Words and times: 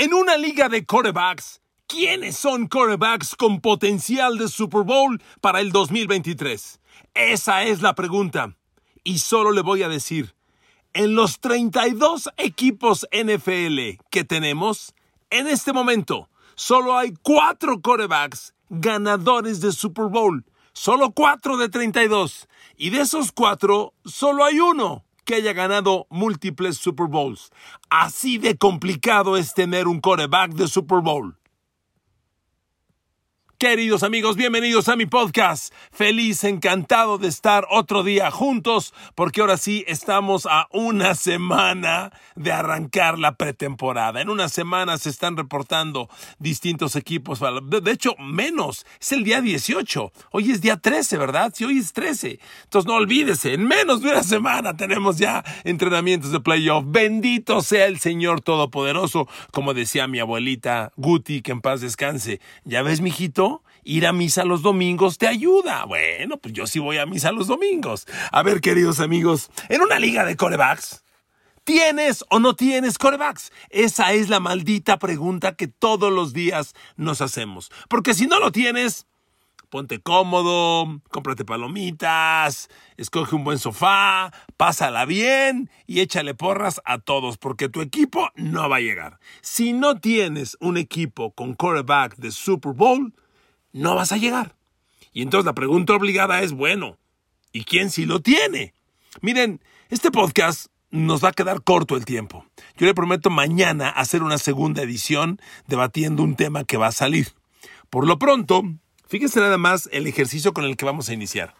En 0.00 0.14
una 0.14 0.38
liga 0.38 0.70
de 0.70 0.86
corebacks, 0.86 1.60
¿quiénes 1.86 2.34
son 2.34 2.68
corebacks 2.68 3.36
con 3.36 3.60
potencial 3.60 4.38
de 4.38 4.48
Super 4.48 4.80
Bowl 4.80 5.20
para 5.42 5.60
el 5.60 5.72
2023? 5.72 6.80
Esa 7.12 7.64
es 7.64 7.82
la 7.82 7.94
pregunta. 7.94 8.56
Y 9.04 9.18
solo 9.18 9.52
le 9.52 9.60
voy 9.60 9.82
a 9.82 9.90
decir, 9.90 10.34
en 10.94 11.14
los 11.14 11.38
32 11.40 12.30
equipos 12.38 13.06
NFL 13.12 14.02
que 14.10 14.24
tenemos, 14.24 14.94
en 15.28 15.46
este 15.48 15.74
momento, 15.74 16.30
solo 16.54 16.96
hay 16.96 17.12
cuatro 17.20 17.82
corebacks 17.82 18.54
ganadores 18.70 19.60
de 19.60 19.70
Super 19.70 20.06
Bowl. 20.06 20.46
Solo 20.72 21.10
cuatro 21.10 21.58
de 21.58 21.68
32. 21.68 22.48
Y 22.78 22.88
de 22.88 23.02
esos 23.02 23.32
cuatro, 23.32 23.92
solo 24.06 24.46
hay 24.46 24.60
uno 24.60 25.04
que 25.24 25.34
haya 25.36 25.52
ganado 25.52 26.06
múltiples 26.10 26.76
Super 26.76 27.06
Bowls. 27.06 27.50
Así 27.88 28.38
de 28.38 28.56
complicado 28.56 29.36
es 29.36 29.54
tener 29.54 29.88
un 29.88 30.00
coreback 30.00 30.52
de 30.52 30.68
Super 30.68 31.00
Bowl. 31.00 31.39
Queridos 33.60 34.02
amigos, 34.04 34.36
bienvenidos 34.36 34.88
a 34.88 34.96
mi 34.96 35.04
podcast. 35.04 35.74
Feliz, 35.92 36.44
encantado 36.44 37.18
de 37.18 37.28
estar 37.28 37.66
otro 37.68 38.02
día 38.02 38.30
juntos, 38.30 38.94
porque 39.14 39.42
ahora 39.42 39.58
sí 39.58 39.84
estamos 39.86 40.46
a 40.46 40.66
una 40.72 41.14
semana 41.14 42.10
de 42.36 42.52
arrancar 42.52 43.18
la 43.18 43.34
pretemporada. 43.34 44.22
En 44.22 44.30
una 44.30 44.48
semana 44.48 44.96
se 44.96 45.10
están 45.10 45.36
reportando 45.36 46.08
distintos 46.38 46.96
equipos. 46.96 47.40
De 47.82 47.90
hecho, 47.90 48.14
menos. 48.18 48.86
Es 48.98 49.12
el 49.12 49.24
día 49.24 49.42
18. 49.42 50.10
Hoy 50.30 50.52
es 50.52 50.62
día 50.62 50.78
13, 50.78 51.18
¿verdad? 51.18 51.52
Si 51.54 51.66
hoy 51.66 51.80
es 51.80 51.92
13. 51.92 52.40
Entonces 52.64 52.88
no 52.88 52.94
olvídese, 52.94 53.52
en 53.52 53.68
menos 53.68 54.00
de 54.00 54.08
una 54.08 54.22
semana 54.22 54.74
tenemos 54.74 55.18
ya 55.18 55.44
entrenamientos 55.64 56.32
de 56.32 56.40
playoff. 56.40 56.86
Bendito 56.86 57.60
sea 57.60 57.84
el 57.88 57.98
Señor 57.98 58.40
Todopoderoso, 58.40 59.28
como 59.52 59.74
decía 59.74 60.08
mi 60.08 60.18
abuelita 60.18 60.92
Guti, 60.96 61.42
que 61.42 61.52
en 61.52 61.60
paz 61.60 61.82
descanse. 61.82 62.40
¿Ya 62.64 62.80
ves, 62.80 63.02
mijito? 63.02 63.49
Ir 63.84 64.06
a 64.06 64.12
misa 64.12 64.44
los 64.44 64.62
domingos 64.62 65.18
te 65.18 65.26
ayuda. 65.26 65.84
Bueno, 65.84 66.36
pues 66.38 66.54
yo 66.54 66.66
sí 66.66 66.78
voy 66.78 66.98
a 66.98 67.06
misa 67.06 67.32
los 67.32 67.46
domingos. 67.46 68.06
A 68.32 68.42
ver, 68.42 68.60
queridos 68.60 69.00
amigos, 69.00 69.50
en 69.68 69.82
una 69.82 69.98
liga 69.98 70.24
de 70.24 70.36
corebacks, 70.36 71.04
¿tienes 71.64 72.24
o 72.30 72.38
no 72.38 72.54
tienes 72.54 72.98
corebacks? 72.98 73.52
Esa 73.70 74.12
es 74.12 74.28
la 74.28 74.40
maldita 74.40 74.98
pregunta 74.98 75.54
que 75.56 75.68
todos 75.68 76.12
los 76.12 76.32
días 76.32 76.74
nos 76.96 77.20
hacemos. 77.20 77.70
Porque 77.88 78.14
si 78.14 78.26
no 78.26 78.38
lo 78.38 78.52
tienes, 78.52 79.06
ponte 79.70 80.00
cómodo, 80.00 81.00
cómprate 81.10 81.44
palomitas, 81.44 82.68
escoge 82.96 83.36
un 83.36 83.44
buen 83.44 83.58
sofá, 83.58 84.32
pásala 84.56 85.04
bien 85.04 85.70
y 85.86 86.00
échale 86.00 86.34
porras 86.34 86.80
a 86.84 86.98
todos 86.98 87.38
porque 87.38 87.68
tu 87.68 87.80
equipo 87.80 88.28
no 88.34 88.68
va 88.68 88.76
a 88.76 88.80
llegar. 88.80 89.20
Si 89.40 89.72
no 89.72 90.00
tienes 90.00 90.56
un 90.60 90.76
equipo 90.76 91.32
con 91.32 91.54
coreback 91.54 92.16
de 92.16 92.32
Super 92.32 92.72
Bowl, 92.72 93.14
no 93.72 93.94
vas 93.94 94.12
a 94.12 94.16
llegar. 94.16 94.56
Y 95.12 95.22
entonces 95.22 95.46
la 95.46 95.54
pregunta 95.54 95.94
obligada 95.94 96.40
es, 96.42 96.52
bueno, 96.52 96.98
¿y 97.52 97.64
quién 97.64 97.90
sí 97.90 98.06
lo 98.06 98.20
tiene? 98.20 98.74
Miren, 99.20 99.60
este 99.88 100.10
podcast 100.10 100.66
nos 100.90 101.22
va 101.22 101.28
a 101.28 101.32
quedar 101.32 101.62
corto 101.62 101.96
el 101.96 102.04
tiempo. 102.04 102.46
Yo 102.76 102.86
le 102.86 102.94
prometo 102.94 103.30
mañana 103.30 103.88
hacer 103.88 104.22
una 104.22 104.38
segunda 104.38 104.82
edición 104.82 105.40
debatiendo 105.66 106.22
un 106.22 106.36
tema 106.36 106.64
que 106.64 106.76
va 106.76 106.88
a 106.88 106.92
salir. 106.92 107.28
Por 107.90 108.06
lo 108.06 108.18
pronto, 108.18 108.62
fíjense 109.06 109.40
nada 109.40 109.58
más 109.58 109.88
el 109.92 110.06
ejercicio 110.06 110.52
con 110.52 110.64
el 110.64 110.76
que 110.76 110.84
vamos 110.84 111.08
a 111.08 111.14
iniciar. 111.14 111.54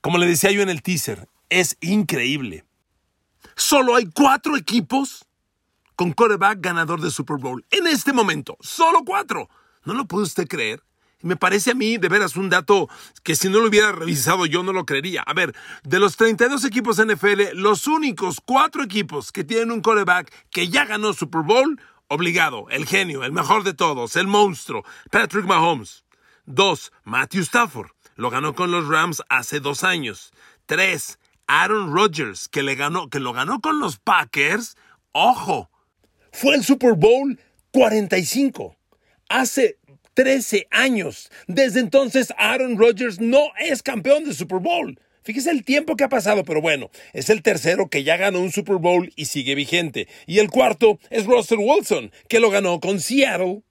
Como 0.00 0.18
le 0.18 0.26
decía 0.26 0.50
yo 0.50 0.62
en 0.62 0.68
el 0.68 0.82
teaser, 0.82 1.28
es 1.48 1.76
increíble. 1.80 2.64
Solo 3.56 3.94
hay 3.94 4.06
cuatro 4.06 4.56
equipos 4.56 5.24
con 5.96 6.12
coreback 6.12 6.60
ganador 6.60 7.00
de 7.00 7.10
Super 7.10 7.36
Bowl. 7.38 7.64
En 7.70 7.86
este 7.86 8.12
momento, 8.12 8.56
solo 8.60 9.04
cuatro. 9.04 9.48
¿No 9.84 9.94
lo 9.94 10.06
puede 10.06 10.24
usted 10.24 10.48
creer? 10.48 10.82
Me 11.24 11.36
parece 11.36 11.70
a 11.70 11.74
mí 11.74 11.96
de 11.96 12.08
veras 12.08 12.36
un 12.36 12.50
dato 12.50 12.88
que 13.22 13.34
si 13.34 13.48
no 13.48 13.60
lo 13.60 13.68
hubiera 13.68 13.92
revisado 13.92 14.44
yo 14.44 14.62
no 14.62 14.74
lo 14.74 14.84
creería. 14.84 15.22
A 15.22 15.32
ver, 15.32 15.54
de 15.82 15.98
los 15.98 16.16
32 16.16 16.64
equipos 16.64 17.02
NFL, 17.02 17.54
los 17.54 17.86
únicos 17.86 18.42
cuatro 18.44 18.82
equipos 18.82 19.32
que 19.32 19.42
tienen 19.42 19.70
un 19.70 19.80
coreback 19.80 20.30
que 20.50 20.68
ya 20.68 20.84
ganó 20.84 21.14
Super 21.14 21.40
Bowl, 21.40 21.80
obligado, 22.08 22.66
el 22.68 22.84
genio, 22.84 23.24
el 23.24 23.32
mejor 23.32 23.64
de 23.64 23.72
todos, 23.72 24.16
el 24.16 24.26
monstruo, 24.26 24.84
Patrick 25.10 25.46
Mahomes. 25.46 26.04
Dos, 26.44 26.92
Matthew 27.04 27.40
Stafford, 27.40 27.90
lo 28.16 28.28
ganó 28.28 28.54
con 28.54 28.70
los 28.70 28.86
Rams 28.86 29.22
hace 29.30 29.60
dos 29.60 29.82
años. 29.82 30.30
Tres, 30.66 31.18
Aaron 31.46 31.94
Rodgers, 31.94 32.48
que, 32.48 32.62
le 32.62 32.74
ganó, 32.74 33.08
que 33.08 33.18
lo 33.18 33.32
ganó 33.32 33.60
con 33.62 33.80
los 33.80 33.98
Packers. 33.98 34.76
Ojo, 35.12 35.70
fue 36.32 36.54
el 36.56 36.64
Super 36.64 36.92
Bowl 36.92 37.40
45. 37.70 38.76
Hace 39.30 39.78
13 40.14 40.66
años. 40.70 41.30
Desde 41.46 41.80
entonces 41.80 42.32
Aaron 42.38 42.78
Rodgers 42.78 43.20
no 43.20 43.50
es 43.58 43.82
campeón 43.82 44.24
de 44.24 44.34
Super 44.34 44.60
Bowl. 44.60 44.98
Fíjese 45.22 45.50
el 45.50 45.64
tiempo 45.64 45.96
que 45.96 46.04
ha 46.04 46.08
pasado, 46.08 46.44
pero 46.44 46.60
bueno, 46.60 46.90
es 47.14 47.30
el 47.30 47.42
tercero 47.42 47.88
que 47.88 48.04
ya 48.04 48.16
ganó 48.18 48.40
un 48.40 48.52
Super 48.52 48.76
Bowl 48.76 49.10
y 49.16 49.24
sigue 49.24 49.54
vigente. 49.54 50.06
Y 50.26 50.38
el 50.38 50.50
cuarto 50.50 50.98
es 51.08 51.24
Russell 51.24 51.60
Wilson, 51.60 52.12
que 52.28 52.40
lo 52.40 52.50
ganó 52.50 52.78
con 52.78 53.00
Seattle 53.00 53.62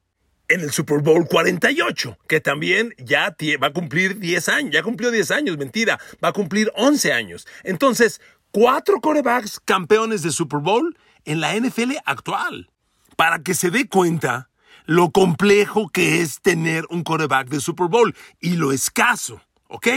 en 0.47 0.61
el 0.61 0.71
Super 0.71 0.99
Bowl 0.99 1.27
48, 1.27 2.17
que 2.27 2.39
también 2.39 2.93
ya 2.97 3.35
va 3.61 3.67
a 3.67 3.73
cumplir 3.73 4.19
10 4.19 4.49
años, 4.49 4.71
ya 4.73 4.83
cumplió 4.83 5.11
10 5.11 5.31
años, 5.31 5.57
mentira, 5.57 5.99
va 6.23 6.29
a 6.29 6.33
cumplir 6.33 6.71
11 6.75 7.13
años. 7.13 7.47
Entonces, 7.63 8.19
cuatro 8.51 8.99
corebacks 8.99 9.59
campeones 9.59 10.21
de 10.21 10.31
Super 10.31 10.59
Bowl 10.59 10.97
en 11.25 11.39
la 11.39 11.55
NFL 11.55 11.93
actual. 12.05 12.69
Para 13.15 13.43
que 13.43 13.53
se 13.53 13.69
dé 13.69 13.87
cuenta 13.87 14.49
lo 14.85 15.11
complejo 15.11 15.89
que 15.89 16.21
es 16.21 16.41
tener 16.41 16.85
un 16.89 17.03
coreback 17.03 17.47
de 17.47 17.59
Super 17.59 17.87
Bowl 17.87 18.15
y 18.39 18.55
lo 18.55 18.71
escaso, 18.71 19.41
¿ok? 19.67 19.87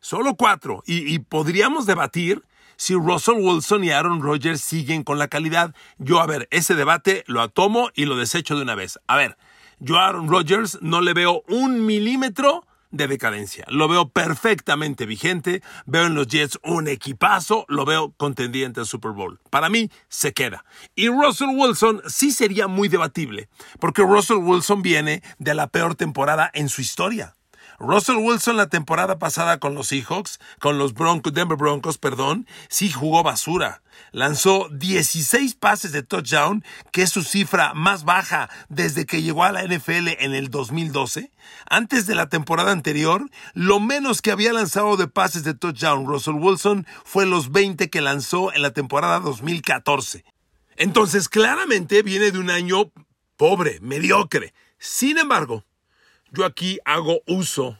Solo 0.00 0.34
cuatro. 0.36 0.82
Y, 0.86 1.18
podríamos 1.18 1.86
debatir 1.86 2.44
si 2.76 2.94
Russell 2.94 3.36
Wilson 3.36 3.84
y 3.84 3.90
Aaron 3.90 4.22
Rodgers 4.22 4.60
siguen 4.60 5.02
con 5.02 5.18
la 5.18 5.28
calidad. 5.28 5.74
Yo, 5.98 6.20
a 6.20 6.26
ver, 6.26 6.46
ese 6.50 6.74
debate 6.74 7.24
lo 7.26 7.40
atomo 7.40 7.90
y 7.94 8.04
lo 8.04 8.16
desecho 8.16 8.56
de 8.56 8.62
una 8.62 8.74
vez. 8.74 8.98
A 9.06 9.16
ver, 9.16 9.36
yo 9.78 9.96
a 9.96 10.08
Aaron 10.08 10.28
Rodgers 10.28 10.78
no 10.80 11.00
le 11.00 11.14
veo 11.14 11.42
un 11.48 11.84
milímetro 11.84 12.66
de 12.96 13.08
decadencia. 13.08 13.64
Lo 13.68 13.88
veo 13.88 14.08
perfectamente 14.08 15.06
vigente, 15.06 15.62
veo 15.86 16.06
en 16.06 16.14
los 16.14 16.26
Jets 16.26 16.58
un 16.62 16.88
equipazo, 16.88 17.64
lo 17.68 17.84
veo 17.84 18.12
contendiente 18.16 18.80
al 18.80 18.86
Super 18.86 19.12
Bowl. 19.12 19.40
Para 19.50 19.68
mí, 19.68 19.90
se 20.08 20.32
queda. 20.32 20.64
Y 20.94 21.08
Russell 21.08 21.50
Wilson 21.54 22.02
sí 22.06 22.30
sería 22.30 22.66
muy 22.66 22.88
debatible, 22.88 23.48
porque 23.80 24.02
Russell 24.02 24.38
Wilson 24.38 24.82
viene 24.82 25.22
de 25.38 25.54
la 25.54 25.68
peor 25.68 25.94
temporada 25.94 26.50
en 26.52 26.68
su 26.68 26.80
historia. 26.80 27.36
Russell 27.78 28.16
Wilson 28.16 28.56
la 28.56 28.68
temporada 28.68 29.18
pasada 29.18 29.58
con 29.58 29.74
los 29.74 29.88
Seahawks, 29.88 30.40
con 30.60 30.78
los 30.78 30.94
Broncos, 30.94 31.32
Denver 31.32 31.58
Broncos, 31.58 31.98
perdón, 31.98 32.46
sí 32.68 32.90
jugó 32.90 33.22
basura. 33.22 33.82
Lanzó 34.12 34.68
16 34.70 35.54
pases 35.56 35.92
de 35.92 36.02
touchdown, 36.02 36.64
que 36.92 37.02
es 37.02 37.10
su 37.10 37.22
cifra 37.22 37.74
más 37.74 38.04
baja 38.04 38.48
desde 38.68 39.06
que 39.06 39.22
llegó 39.22 39.44
a 39.44 39.52
la 39.52 39.64
NFL 39.64 40.08
en 40.18 40.34
el 40.34 40.50
2012. 40.50 41.30
Antes 41.68 42.06
de 42.06 42.14
la 42.14 42.28
temporada 42.28 42.72
anterior, 42.72 43.28
lo 43.54 43.80
menos 43.80 44.22
que 44.22 44.30
había 44.30 44.52
lanzado 44.52 44.96
de 44.96 45.08
pases 45.08 45.44
de 45.44 45.54
touchdown 45.54 46.06
Russell 46.06 46.34
Wilson 46.34 46.86
fue 47.04 47.26
los 47.26 47.52
20 47.52 47.90
que 47.90 48.00
lanzó 48.00 48.52
en 48.52 48.62
la 48.62 48.70
temporada 48.70 49.20
2014. 49.20 50.24
Entonces, 50.76 51.28
claramente 51.28 52.02
viene 52.02 52.30
de 52.30 52.38
un 52.38 52.50
año 52.50 52.90
pobre, 53.36 53.80
mediocre. 53.80 54.54
Sin 54.78 55.18
embargo, 55.18 55.64
yo 56.36 56.44
aquí 56.44 56.78
hago 56.84 57.22
uso 57.26 57.78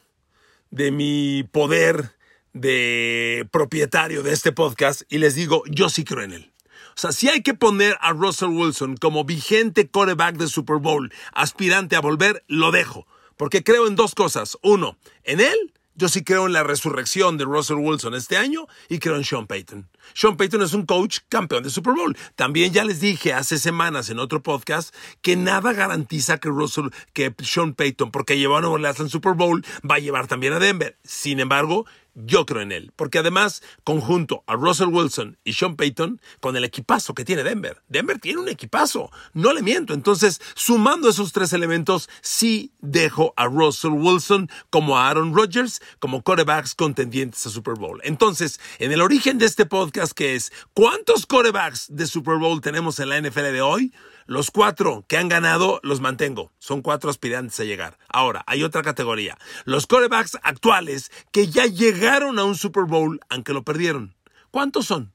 de 0.71 0.91
mi 0.91 1.45
poder 1.53 2.13
de 2.55 3.47
propietario 3.53 4.23
de 4.23 4.33
este 4.33 4.51
podcast 4.51 5.03
y 5.11 5.19
les 5.19 5.35
digo, 5.35 5.63
yo 5.71 5.91
sí 5.91 6.05
creo 6.05 6.23
en 6.23 6.33
él. 6.33 6.53
O 6.97 6.99
sea, 6.99 7.13
si 7.13 7.29
hay 7.29 7.43
que 7.43 7.53
poner 7.53 7.99
a 8.01 8.15
Russell 8.15 8.49
Wilson 8.49 8.97
como 8.97 9.25
vigente 9.25 9.91
coreback 9.91 10.37
de 10.37 10.49
Super 10.49 10.79
Bowl, 10.79 11.13
aspirante 11.35 11.97
a 11.97 12.01
volver, 12.01 12.45
lo 12.49 12.71
dejo. 12.71 13.07
Porque 13.37 13.63
creo 13.63 13.87
en 13.87 13.97
dos 13.97 14.15
cosas. 14.15 14.57
Uno, 14.63 14.97
en 15.25 15.41
él 15.41 15.75
yo 15.97 16.09
sí 16.09 16.23
creo 16.23 16.47
en 16.47 16.53
la 16.53 16.63
resurrección 16.63 17.39
de 17.39 17.45
Russell 17.45 17.79
Wilson 17.79 18.15
este 18.15 18.37
año 18.37 18.67
y 18.89 18.99
creo 18.99 19.17
en 19.17 19.25
Sean 19.25 19.47
Payton. 19.47 19.89
Sean 20.15 20.37
Payton 20.37 20.63
es 20.63 20.73
un 20.73 20.87
coach 20.87 21.21
campeón 21.29 21.63
de 21.63 21.71
Super 21.71 21.95
Bowl. 21.95 22.17
También 22.35 22.73
ya 22.73 22.85
les 22.85 23.01
dije 23.01 23.33
hace 23.33 23.59
semanas 23.59 24.11
en 24.11 24.19
otro 24.19 24.43
podcast 24.43 24.95
que 25.23 25.37
nada 25.37 25.73
garantiza 25.73 26.39
que 26.39 26.49
Russell, 26.49 26.89
que 27.13 27.35
Sean 27.43 27.75
Payton, 27.75 28.11
porque 28.11 28.39
llevó 28.39 28.59
a 28.59 28.61
Nueva 28.61 28.75
Orleans 28.75 29.01
al 29.01 29.11
Super 29.11 29.33
Bowl, 29.33 29.65
va 29.89 29.97
a 29.97 30.01
llevar 30.01 30.27
también 30.27 30.53
a 30.53 30.59
Denver. 30.59 30.99
Sin 31.03 31.41
embargo, 31.41 31.87
yo 32.17 32.47
creo 32.47 32.63
en 32.63 32.73
él, 32.73 32.93
porque 32.97 33.19
además, 33.19 33.63
conjunto 33.85 34.43
a 34.47 34.55
Russell 34.55 34.89
Wilson 34.89 35.39
y 35.45 35.53
Sean 35.53 35.77
Payton, 35.77 36.21
con 36.41 36.57
el 36.57 36.65
equipazo 36.65 37.15
que 37.15 37.25
tiene 37.25 37.45
Denver. 37.45 37.83
Denver 37.89 38.19
tiene 38.19 38.41
un 38.41 38.49
equipazo, 38.49 39.11
no 39.35 39.53
le 39.53 39.63
miento. 39.63 39.93
Entonces, 39.93 40.41
sumando 40.55 41.11
esos 41.11 41.33
tres 41.33 41.53
elementos, 41.53 42.09
sí 42.23 42.73
dejo 42.81 43.35
a 43.37 43.47
Russell 43.47 43.93
Wilson 43.93 44.51
como 44.71 44.97
a 44.97 45.11
Aaron 45.11 45.35
Rodgers, 45.35 45.83
como 45.99 46.23
corebacks 46.23 46.75
contendientes 46.75 47.47
a 47.47 47.51
Super 47.51 47.75
Bowl. 47.75 48.01
Entonces, 48.03 48.61
en 48.79 48.93
el 48.93 49.03
origen 49.03 49.37
de 49.39 49.47
este 49.47 49.67
podcast, 49.67 50.13
que 50.13 50.35
es 50.35 50.53
¿cuántos 50.73 51.27
corebacks 51.27 51.87
de 51.91 52.07
Super 52.07 52.37
Bowl 52.37 52.63
tenemos 52.63 52.99
en 52.99 53.11
la 53.11 53.21
NFL 53.21 53.53
de 53.53 53.63
hoy? 53.63 53.93
Los 54.29 54.51
cuatro 54.51 55.05
que 55.07 55.19
han 55.19 55.29
ganado 55.29 55.79
los 55.85 56.01
mantengo. 56.01 56.51
Son 56.59 56.83
cuatro 56.83 57.11
aspirantes 57.11 57.61
a 57.61 57.65
llegar. 57.65 57.97
Ahora, 58.09 58.43
hay 58.49 58.65
otra 58.65 58.83
categoría. 58.83 59.39
Los 59.65 59.87
corebacks 59.87 60.37
actuales 60.43 61.13
que 61.31 61.47
ya 61.47 61.67
llegaron 61.67 62.06
a 62.07 62.45
un 62.45 62.55
Super 62.55 62.85
Bowl 62.85 63.21
aunque 63.29 63.53
lo 63.53 63.65
perdieron. 63.65 64.15
¿Cuántos 64.51 64.87
son? 64.87 65.13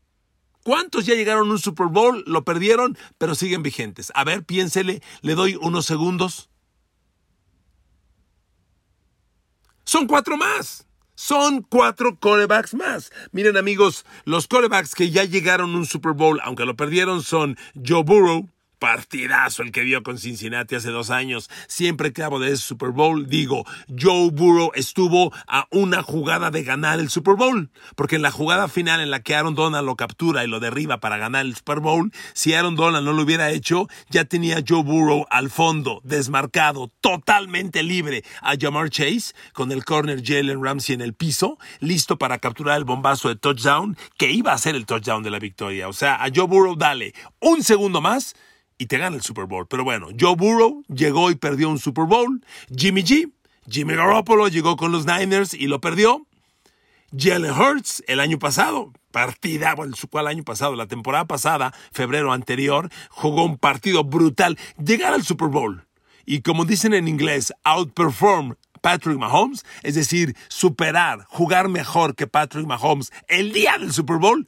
¿Cuántos 0.63 1.05
ya 1.05 1.15
llegaron 1.15 1.49
a 1.49 1.53
un 1.53 1.59
Super 1.59 1.87
Bowl, 1.87 2.23
lo 2.27 2.43
perdieron, 2.43 2.97
pero 3.17 3.33
siguen 3.33 3.63
vigentes? 3.63 4.11
A 4.13 4.23
ver, 4.23 4.43
piénsele, 4.43 5.01
le 5.21 5.35
doy 5.35 5.57
unos 5.59 5.85
segundos. 5.85 6.49
Son 9.85 10.05
cuatro 10.05 10.37
más. 10.37 10.85
Son 11.15 11.61
cuatro 11.61 12.19
corebacks 12.19 12.73
más. 12.73 13.11
Miren 13.31 13.57
amigos, 13.57 14.05
los 14.25 14.47
corebacks 14.47 14.93
que 14.93 15.11
ya 15.11 15.23
llegaron 15.23 15.73
a 15.73 15.77
un 15.77 15.85
Super 15.85 16.13
Bowl, 16.13 16.39
aunque 16.43 16.65
lo 16.65 16.75
perdieron, 16.75 17.23
son 17.23 17.57
Joe 17.75 18.03
Burrow, 18.03 18.49
partidazo 18.81 19.61
el 19.61 19.71
que 19.71 19.81
vio 19.81 20.01
con 20.01 20.17
Cincinnati 20.17 20.73
hace 20.73 20.89
dos 20.89 21.11
años. 21.11 21.51
Siempre 21.67 22.11
que 22.13 22.23
hablo 22.23 22.39
de 22.39 22.47
ese 22.47 22.63
Super 22.63 22.89
Bowl, 22.89 23.27
digo, 23.27 23.63
Joe 23.87 24.31
Burrow 24.31 24.71
estuvo 24.73 25.31
a 25.47 25.67
una 25.69 26.01
jugada 26.01 26.49
de 26.49 26.63
ganar 26.63 26.99
el 26.99 27.11
Super 27.11 27.35
Bowl. 27.35 27.69
Porque 27.95 28.15
en 28.15 28.23
la 28.23 28.31
jugada 28.31 28.67
final 28.67 28.99
en 28.99 29.11
la 29.11 29.19
que 29.19 29.35
Aaron 29.35 29.53
Donald 29.53 29.85
lo 29.85 29.95
captura 29.95 30.43
y 30.43 30.47
lo 30.47 30.59
derriba 30.59 30.99
para 30.99 31.17
ganar 31.17 31.45
el 31.45 31.55
Super 31.55 31.79
Bowl, 31.79 32.11
si 32.33 32.55
Aaron 32.55 32.75
Donald 32.75 33.05
no 33.05 33.13
lo 33.13 33.21
hubiera 33.21 33.51
hecho, 33.51 33.87
ya 34.09 34.25
tenía 34.25 34.63
Joe 34.67 34.81
Burrow 34.81 35.27
al 35.29 35.51
fondo, 35.51 36.01
desmarcado, 36.03 36.91
totalmente 37.01 37.83
libre 37.83 38.23
a 38.41 38.55
Jamar 38.59 38.89
Chase, 38.89 39.35
con 39.53 39.71
el 39.71 39.85
corner 39.85 40.23
Jalen 40.25 40.63
Ramsey 40.63 40.95
en 40.95 41.01
el 41.01 41.13
piso, 41.13 41.59
listo 41.81 42.17
para 42.17 42.39
capturar 42.39 42.79
el 42.79 42.85
bombazo 42.85 43.29
de 43.29 43.35
touchdown, 43.35 43.95
que 44.17 44.31
iba 44.31 44.53
a 44.53 44.57
ser 44.57 44.75
el 44.75 44.87
touchdown 44.87 45.21
de 45.21 45.29
la 45.29 45.37
victoria. 45.37 45.87
O 45.87 45.93
sea, 45.93 46.15
a 46.15 46.29
Joe 46.33 46.47
Burrow 46.47 46.75
dale 46.75 47.13
un 47.39 47.61
segundo 47.61 48.01
más 48.01 48.33
y 48.81 48.87
te 48.87 48.97
gana 48.97 49.15
el 49.15 49.21
Super 49.21 49.45
Bowl. 49.45 49.67
Pero 49.67 49.83
bueno, 49.83 50.07
Joe 50.19 50.35
Burrow 50.35 50.83
llegó 50.87 51.29
y 51.29 51.35
perdió 51.35 51.69
un 51.69 51.77
Super 51.77 52.05
Bowl. 52.05 52.43
Jimmy 52.75 53.03
G, 53.03 53.31
Jimmy 53.69 53.93
Garoppolo 53.93 54.47
llegó 54.47 54.75
con 54.75 54.91
los 54.91 55.05
Niners 55.05 55.53
y 55.53 55.67
lo 55.67 55.79
perdió. 55.79 56.25
Jalen 57.15 57.51
Hurts 57.51 58.03
el 58.07 58.19
año 58.19 58.39
pasado, 58.39 58.91
partida, 59.11 59.75
bueno, 59.75 59.93
el 60.13 60.27
año 60.27 60.43
pasado, 60.43 60.75
la 60.75 60.87
temporada 60.87 61.25
pasada, 61.25 61.75
febrero 61.91 62.33
anterior, 62.33 62.89
jugó 63.11 63.43
un 63.43 63.59
partido 63.59 64.03
brutal. 64.03 64.57
Llegar 64.83 65.13
al 65.13 65.23
Super 65.23 65.49
Bowl 65.49 65.85
y 66.25 66.41
como 66.41 66.65
dicen 66.65 66.95
en 66.95 67.07
inglés, 67.07 67.53
outperform 67.63 68.55
Patrick 68.81 69.19
Mahomes, 69.19 69.63
es 69.83 69.93
decir, 69.93 70.35
superar, 70.47 71.25
jugar 71.27 71.69
mejor 71.69 72.15
que 72.15 72.25
Patrick 72.25 72.65
Mahomes 72.65 73.11
el 73.27 73.53
día 73.53 73.77
del 73.77 73.93
Super 73.93 74.17
Bowl, 74.17 74.47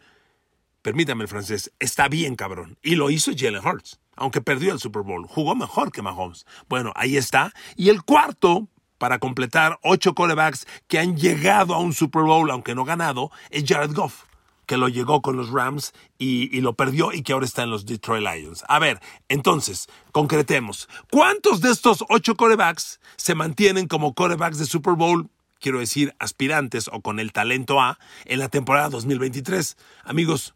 permítame 0.82 1.22
el 1.22 1.28
francés, 1.28 1.72
está 1.78 2.08
bien 2.08 2.36
cabrón. 2.36 2.80
Y 2.82 2.96
lo 2.96 3.12
hizo 3.12 3.32
Jalen 3.38 3.64
Hurts 3.64 4.00
aunque 4.16 4.42
perdió 4.42 4.74
el 4.74 4.80
Super 4.80 5.04
Bowl. 5.04 5.28
Jugó 5.28 5.56
mejor 5.56 5.92
que 5.92 6.02
Mahomes. 6.02 6.46
Bueno, 6.70 6.92
ahí 6.96 7.18
está. 7.18 7.54
Y 7.76 7.90
el 7.90 8.04
cuarto, 8.04 8.68
para 8.98 9.20
completar 9.20 9.80
ocho 9.84 10.14
corebacks 10.14 10.66
que 10.88 11.00
han 11.00 11.18
llegado 11.18 11.74
a 11.74 11.80
un 11.80 11.94
Super 11.94 12.24
Bowl, 12.24 12.50
aunque 12.52 12.76
no 12.76 12.86
ganado, 12.86 13.32
es 13.50 13.66
Jared 13.68 13.94
Goff, 13.94 14.24
que 14.66 14.78
lo 14.78 14.88
llegó 14.88 15.22
con 15.22 15.36
los 15.36 15.50
Rams 15.50 15.94
y, 16.18 16.62
lo 16.62 16.74
perdió 16.74 17.12
y 17.12 17.22
que 17.22 17.34
ahora 17.34 17.46
está 17.46 17.64
en 17.64 17.70
los 17.70 17.86
Detroit 17.86 18.24
Lions. 18.24 18.64
A 18.68 18.80
ver, 18.80 19.00
entonces, 19.28 19.88
concretemos. 20.12 20.88
¿Cuántos 21.12 21.62
de 21.62 21.72
estos 21.72 22.04
ocho 22.10 22.36
corebacks 22.36 23.00
se 23.18 23.36
mantienen 23.36 23.88
como 23.88 24.14
corebacks 24.14 24.58
de 24.58 24.66
Super 24.66 24.94
Bowl? 24.94 25.30
Quiero 25.60 25.80
decir, 25.80 26.14
aspirantes 26.20 26.90
o 26.92 27.02
con 27.02 27.20
el 27.20 27.32
talento 27.32 27.80
A 27.80 27.98
en 28.26 28.40
la 28.40 28.50
temporada 28.50 28.90
2023. 28.90 29.78
Amigos, 30.04 30.56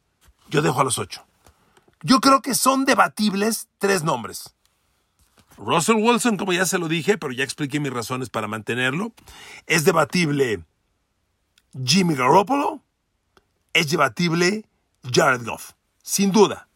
yo 0.49 0.61
dejo 0.61 0.81
a 0.81 0.83
los 0.83 0.99
ocho. 0.99 1.26
Yo 2.01 2.19
creo 2.19 2.41
que 2.41 2.53
son 2.53 2.85
debatibles 2.85 3.67
tres 3.79 4.03
nombres. 4.03 4.53
Russell 5.57 5.95
Wilson, 5.95 6.37
como 6.37 6.53
ya 6.53 6.65
se 6.65 6.77
lo 6.77 6.87
dije, 6.87 7.17
pero 7.17 7.33
ya 7.33 7.43
expliqué 7.43 7.79
mis 7.79 7.91
razones 7.91 8.29
para 8.29 8.47
mantenerlo. 8.47 9.13
Es 9.65 9.85
debatible 9.85 10.63
Jimmy 11.83 12.15
Garoppolo. 12.15 12.83
Es 13.73 13.89
debatible 13.89 14.65
Jared 15.11 15.43
Goff. 15.45 15.71
Sin 16.03 16.31
duda. 16.31 16.67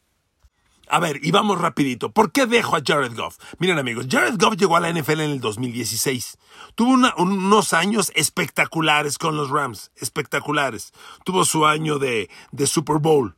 A 0.87 0.99
ver, 0.99 1.19
y 1.23 1.31
vamos 1.31 1.61
rapidito. 1.61 2.11
¿Por 2.11 2.31
qué 2.31 2.47
dejo 2.47 2.75
a 2.75 2.81
Jared 2.85 3.15
Goff? 3.15 3.37
Miren 3.59 3.79
amigos, 3.79 4.07
Jared 4.09 4.37
Goff 4.37 4.57
llegó 4.57 4.75
a 4.75 4.81
la 4.81 4.91
NFL 4.91 5.21
en 5.21 5.31
el 5.31 5.39
2016. 5.39 6.37
Tuvo 6.75 6.97
unos 7.17 7.73
años 7.73 8.11
espectaculares 8.13 9.17
con 9.17 9.37
los 9.37 9.51
Rams. 9.51 9.91
Espectaculares. 9.95 10.91
Tuvo 11.23 11.45
su 11.45 11.65
año 11.65 11.97
de, 11.97 12.29
de 12.51 12.67
Super 12.67 12.97
Bowl 12.97 13.37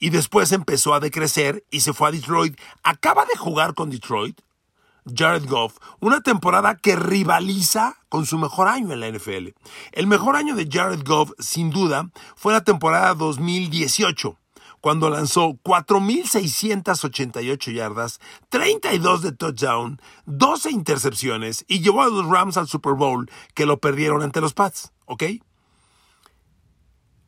y 0.00 0.10
después 0.10 0.50
empezó 0.50 0.94
a 0.94 1.00
decrecer 1.00 1.64
y 1.70 1.80
se 1.80 1.92
fue 1.92 2.08
a 2.08 2.12
Detroit. 2.12 2.58
Acaba 2.82 3.24
de 3.26 3.36
jugar 3.36 3.74
con 3.74 3.90
Detroit, 3.90 4.40
Jared 5.14 5.48
Goff, 5.48 5.76
una 6.00 6.22
temporada 6.22 6.76
que 6.76 6.96
rivaliza 6.96 7.98
con 8.08 8.26
su 8.26 8.38
mejor 8.38 8.66
año 8.66 8.92
en 8.92 9.00
la 9.00 9.08
NFL. 9.08 9.50
El 9.92 10.08
mejor 10.08 10.34
año 10.34 10.56
de 10.56 10.68
Jared 10.70 11.06
Goff, 11.06 11.30
sin 11.38 11.70
duda, 11.70 12.10
fue 12.34 12.52
la 12.52 12.64
temporada 12.64 13.14
2018 13.14 14.36
cuando 14.80 15.10
lanzó 15.10 15.58
4.688 15.62 17.72
yardas, 17.72 18.18
32 18.48 19.22
de 19.22 19.30
touchdown, 19.32 20.00
12 20.24 20.70
intercepciones 20.70 21.66
y 21.68 21.80
llevó 21.80 22.02
a 22.02 22.08
los 22.08 22.26
Rams 22.26 22.56
al 22.56 22.66
Super 22.66 22.94
Bowl 22.94 23.30
que 23.54 23.66
lo 23.66 23.78
perdieron 23.78 24.22
ante 24.22 24.40
los 24.40 24.54
Pats, 24.54 24.92
¿ok? 25.04 25.24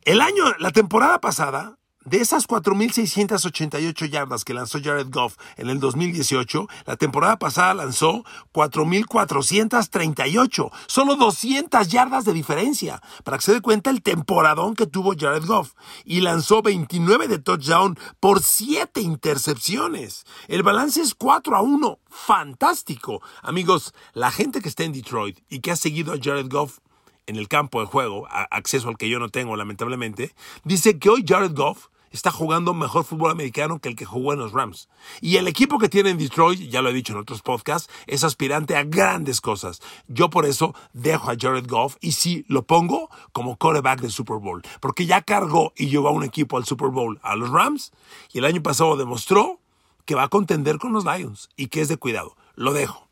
El 0.05 0.23
año, 0.23 0.43
la 0.59 0.73
temporada 0.73 1.21
pasada, 1.21 1.79
de 2.05 2.21
esas 2.21 2.47
4.688 2.49 4.09
yardas 4.09 4.45
que 4.45 4.55
lanzó 4.55 4.79
Jared 4.83 5.09
Goff 5.11 5.37
en 5.57 5.69
el 5.69 5.79
2018, 5.81 6.69
la 6.87 6.97
temporada 6.97 7.39
pasada 7.39 7.75
lanzó 7.75 8.25
4.438. 8.53 10.71
Solo 10.87 11.17
200 11.17 11.89
yardas 11.89 12.25
de 12.25 12.33
diferencia. 12.33 13.03
Para 13.25 13.39
que 13.39 13.45
se 13.45 13.55
dé 13.55 13.61
cuenta 13.61 13.91
el 13.91 14.03
temporadón 14.03 14.75
que 14.75 14.87
tuvo 14.87 15.15
Jared 15.19 15.45
Goff. 15.45 15.73
Y 16.05 16.21
lanzó 16.21 16.63
29 16.63 17.27
de 17.29 17.39
touchdown 17.39 17.99
por 18.21 18.43
7 18.43 19.01
intercepciones. 19.01 20.25
El 20.49 20.63
balance 20.63 21.01
es 21.01 21.15
4 21.15 21.57
a 21.57 21.63
1. 21.63 21.99
Fantástico. 22.09 23.23
Amigos, 23.43 23.95
la 24.13 24.31
gente 24.31 24.61
que 24.61 24.69
está 24.69 24.85
en 24.85 24.93
Detroit 24.93 25.39
y 25.49 25.61
que 25.61 25.71
ha 25.71 25.77
seguido 25.77 26.13
a 26.13 26.19
Jared 26.21 26.51
Goff 26.51 26.81
en 27.27 27.37
el 27.37 27.49
campo 27.49 27.81
de 27.81 27.87
juego, 27.87 28.27
acceso 28.51 28.89
al 28.89 28.99
que 28.99 29.09
yo 29.09 29.21
no 29.21 29.29
tengo 29.29 29.55
lamentablemente, 29.57 30.35
dice 30.65 30.99
que 30.99 31.09
hoy 31.09 31.25
Jared 31.27 31.55
Goff 31.55 31.87
está 32.13 32.31
jugando 32.31 32.75
mejor 32.75 33.05
fútbol 33.05 33.31
americano 33.31 33.79
que 33.79 33.89
el 33.89 33.97
que 33.97 34.05
jugó 34.05 34.33
en 34.33 34.39
los 34.39 34.53
Rams. 34.53 34.89
Y 35.21 35.37
el 35.37 35.49
equipo 35.49 35.79
que 35.79 35.89
tiene 35.89 36.11
en 36.11 36.19
Detroit, 36.19 36.61
ya 36.61 36.83
lo 36.83 36.91
he 36.91 36.93
dicho 36.93 37.13
en 37.13 37.19
otros 37.19 37.43
podcasts, 37.43 37.91
es 38.07 38.23
aspirante 38.23 38.77
a 38.77 38.85
grandes 38.85 39.41
cosas. 39.41 39.81
Yo 40.07 40.31
por 40.31 40.47
eso 40.47 40.75
dejo 40.93 41.31
a 41.31 41.37
Jared 41.39 41.67
Goff 41.67 41.97
y 42.01 42.13
sí 42.13 42.45
lo 42.49 42.63
pongo 42.63 43.11
como 43.33 43.57
quarterback 43.57 44.01
del 44.01 44.13
Super 44.13 44.37
Bowl. 44.37 44.63
Porque 44.81 45.07
ya 45.07 45.23
cargó 45.23 45.73
y 45.77 45.89
llevó 45.89 46.09
a 46.09 46.13
un 46.13 46.25
equipo 46.25 46.57
al 46.57 46.65
Super 46.65 46.89
Bowl 46.89 47.19
a 47.23 47.35
los 47.35 47.51
Rams 47.51 47.93
y 48.33 48.39
el 48.39 48.45
año 48.45 48.63
pasado 48.63 48.97
demostró 48.97 49.61
que 50.05 50.15
va 50.15 50.25
a 50.25 50.29
contender 50.29 50.79
con 50.79 50.93
los 50.93 51.05
Lions 51.05 51.49
y 51.57 51.69
que 51.69 51.81
es 51.81 51.89
de 51.89 51.97
cuidado. 51.97 52.37
Lo 52.55 52.73
dejo. 52.73 53.09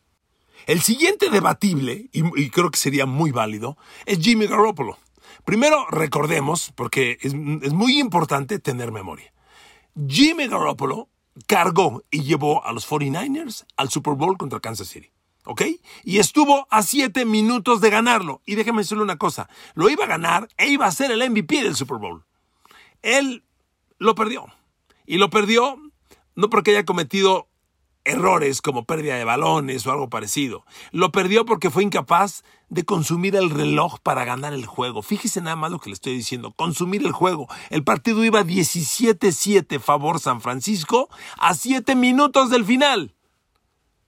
El 0.66 0.82
siguiente 0.82 1.30
debatible, 1.30 2.10
y, 2.12 2.22
y 2.40 2.50
creo 2.50 2.70
que 2.70 2.78
sería 2.78 3.06
muy 3.06 3.30
válido, 3.30 3.78
es 4.04 4.18
Jimmy 4.18 4.46
Garoppolo. 4.46 4.98
Primero, 5.44 5.86
recordemos, 5.90 6.72
porque 6.74 7.18
es, 7.20 7.34
muy 7.34 7.98
importante 7.98 8.58
tener 8.58 8.92
memoria. 8.92 9.32
Jimmy 10.08 10.48
Garoppolo 10.48 11.08
cargó 11.46 12.04
y 12.10 12.22
llevó 12.22 12.64
a 12.64 12.72
los 12.72 12.88
49ers 12.88 13.66
al 13.76 13.90
Super 13.90 14.14
Bowl 14.14 14.36
contra 14.36 14.60
Kansas 14.60 14.88
City. 14.88 15.10
¿Ok? 15.44 15.62
Y 16.04 16.18
estuvo 16.18 16.66
a 16.70 16.82
siete 16.82 17.24
minutos 17.24 17.80
de 17.80 17.90
ganarlo. 17.90 18.42
Y 18.44 18.54
déjeme 18.56 18.82
decirle 18.82 19.02
una 19.02 19.16
cosa, 19.16 19.48
lo 19.74 19.88
iba 19.88 20.04
a 20.04 20.08
ganar 20.08 20.48
e 20.58 20.68
iba 20.68 20.86
a 20.86 20.92
ser 20.92 21.10
el 21.10 21.28
MVP 21.28 21.62
del 21.62 21.76
Super 21.76 21.98
Bowl. 21.98 22.24
Él 23.02 23.42
lo 23.98 24.14
perdió. 24.14 24.46
Y 25.06 25.16
lo 25.16 25.30
perdió 25.30 25.78
no 26.40 26.48
porque 26.48 26.70
haya 26.70 26.84
cometido 26.84 27.48
errores 28.04 28.62
como 28.62 28.84
pérdida 28.84 29.16
de 29.16 29.24
balones 29.24 29.86
o 29.86 29.92
algo 29.92 30.08
parecido. 30.08 30.64
Lo 30.90 31.12
perdió 31.12 31.44
porque 31.44 31.70
fue 31.70 31.82
incapaz 31.82 32.42
de 32.68 32.84
consumir 32.84 33.36
el 33.36 33.50
reloj 33.50 33.98
para 34.00 34.24
ganar 34.24 34.52
el 34.52 34.66
juego. 34.66 35.02
Fíjese 35.02 35.40
nada 35.40 35.56
más 35.56 35.70
lo 35.70 35.78
que 35.80 35.90
le 35.90 35.94
estoy 35.94 36.14
diciendo, 36.14 36.52
consumir 36.52 37.02
el 37.04 37.12
juego. 37.12 37.48
El 37.70 37.84
partido 37.84 38.24
iba 38.24 38.42
17-7 38.42 39.80
favor 39.80 40.20
San 40.20 40.40
Francisco 40.40 41.08
a 41.38 41.54
7 41.54 41.94
minutos 41.94 42.50
del 42.50 42.64
final. 42.64 43.14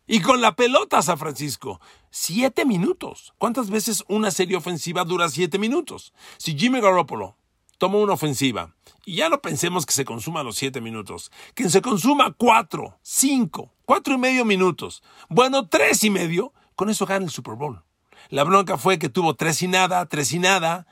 Y 0.06 0.20
con 0.20 0.40
la 0.40 0.56
pelota 0.56 1.00
San 1.00 1.18
Francisco. 1.18 1.80
Siete 2.10 2.66
minutos. 2.66 3.32
¿Cuántas 3.38 3.70
veces 3.70 4.04
una 4.08 4.30
serie 4.30 4.56
ofensiva 4.56 5.04
dura 5.04 5.30
siete 5.30 5.58
minutos? 5.58 6.12
Si 6.36 6.58
Jimmy 6.58 6.80
Garoppolo 6.80 7.38
toma 7.78 7.96
una 7.96 8.12
ofensiva 8.12 8.74
y 9.06 9.16
ya 9.16 9.30
no 9.30 9.40
pensemos 9.40 9.86
que 9.86 9.94
se 9.94 10.04
consuma 10.04 10.42
los 10.42 10.56
siete 10.56 10.80
minutos, 10.80 11.32
que 11.54 11.70
se 11.70 11.80
consuma 11.80 12.32
cuatro, 12.32 12.98
cinco, 13.02 13.72
cuatro 13.92 14.14
y 14.14 14.18
medio 14.18 14.46
minutos, 14.46 15.02
bueno, 15.28 15.68
tres 15.68 16.02
y 16.02 16.08
medio, 16.08 16.54
con 16.76 16.88
eso 16.88 17.04
gana 17.04 17.26
el 17.26 17.30
Super 17.30 17.56
Bowl. 17.56 17.82
La 18.30 18.42
bronca 18.42 18.78
fue 18.78 18.98
que 18.98 19.10
tuvo 19.10 19.34
tres 19.34 19.60
y 19.60 19.68
nada, 19.68 20.06
tres 20.06 20.32
y 20.32 20.38
nada, 20.38 20.86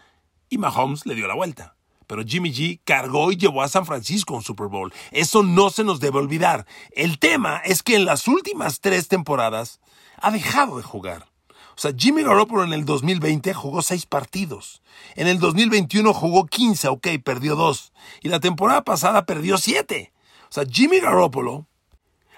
y 0.50 0.59
Mahomes 0.59 1.07
le 1.07 1.14
dio 1.14 1.26
la 1.26 1.35
vuelta. 1.35 1.76
pero 2.07 2.23
Jimmy 2.26 2.52
G 2.52 2.78
cargó 2.85 3.33
y 3.33 3.38
llevó 3.38 3.62
a 3.62 3.69
San 3.69 3.87
Francisco 3.87 4.35
un 4.35 4.42
Super 4.42 4.66
Bowl. 4.66 4.92
Eso 5.12 5.42
no 5.42 5.71
se 5.71 5.83
nos 5.83 5.99
debe 5.99 6.19
olvidar. 6.19 6.66
El 6.90 7.19
tema 7.19 7.62
es 7.64 7.83
que 7.83 7.97
en 7.97 8.04
las 8.04 8.28
últimas 8.28 8.80
tres 8.80 9.09
temporadas 9.09 9.80
ha 10.19 10.30
dejado 10.30 10.76
de 10.76 10.83
jugar. 10.83 11.25
O 11.49 11.78
sea, 11.80 11.92
Jimmy 11.97 12.23
Garoppolo 12.23 12.64
en 12.64 12.75
el 12.75 12.85
2020 12.85 13.54
jugó 13.54 13.80
seis 13.80 14.04
partidos. 14.04 14.83
En 15.14 15.26
el 15.26 15.38
2021 15.38 16.12
jugó 16.12 16.45
15, 16.45 16.88
ok, 16.88 17.09
perdió 17.25 17.57
dos. 17.57 17.95
Y 18.21 18.28
la 18.28 18.40
temporada 18.40 18.85
pasada 18.85 19.25
perdió 19.25 19.57
siete. 19.57 20.12
O 20.50 20.52
sea, 20.52 20.64
Jimmy 20.71 21.00
Garoppolo 21.00 21.69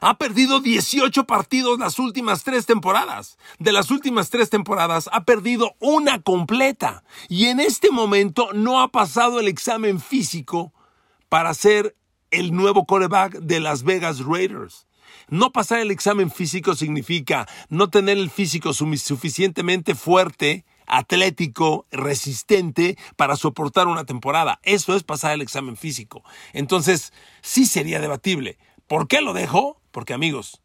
ha 0.03 0.19
perdido 0.19 0.61
18 0.61 1.25
partidos 1.27 1.79
las 1.79 2.01
últimas 2.01 2.43
tres 2.43 2.67
temporadas. 2.67 3.39
De 3.61 3.71
las 3.71 3.91
últimas 3.93 4.31
tres 4.31 4.51
temporadas 4.51 5.09
ha 5.13 5.25
perdido 5.25 5.77
una 5.79 6.21
completa. 6.21 7.05
Y 7.29 7.47
en 7.47 7.61
este 7.61 7.93
momento 7.93 8.49
no 8.53 8.81
ha 8.81 8.89
pasado 8.89 9.39
el 9.39 9.47
examen 9.47 10.01
físico 10.01 10.73
para 11.29 11.55
ser 11.55 11.97
el 12.33 12.53
nuevo 12.53 12.85
coreback 12.85 13.35
de 13.39 13.61
Las 13.61 13.85
Vegas 13.85 14.25
Raiders. 14.25 14.89
No 15.29 15.53
pasar 15.53 15.79
el 15.79 15.93
examen 15.93 16.33
físico 16.33 16.75
significa 16.75 17.47
no 17.69 17.89
tener 17.89 18.19
el 18.19 18.29
físico 18.29 18.73
suficientemente 18.73 19.95
fuerte, 19.95 20.65
atlético, 20.89 21.87
resistente 21.93 22.99
para 23.15 23.37
soportar 23.37 23.87
una 23.87 24.05
temporada. 24.05 24.59
Eso 24.65 24.97
es 24.97 25.05
pasar 25.05 25.33
el 25.33 25.43
examen 25.43 25.77
físico. 25.77 26.25
Entonces, 26.53 27.13
sí 27.41 27.67
sería 27.67 28.01
debatible. 28.01 28.59
¿Por 28.89 29.07
qué 29.07 29.21
lo 29.21 29.33
dejo? 29.33 29.82
Porque 29.93 30.15
amigos, 30.15 30.61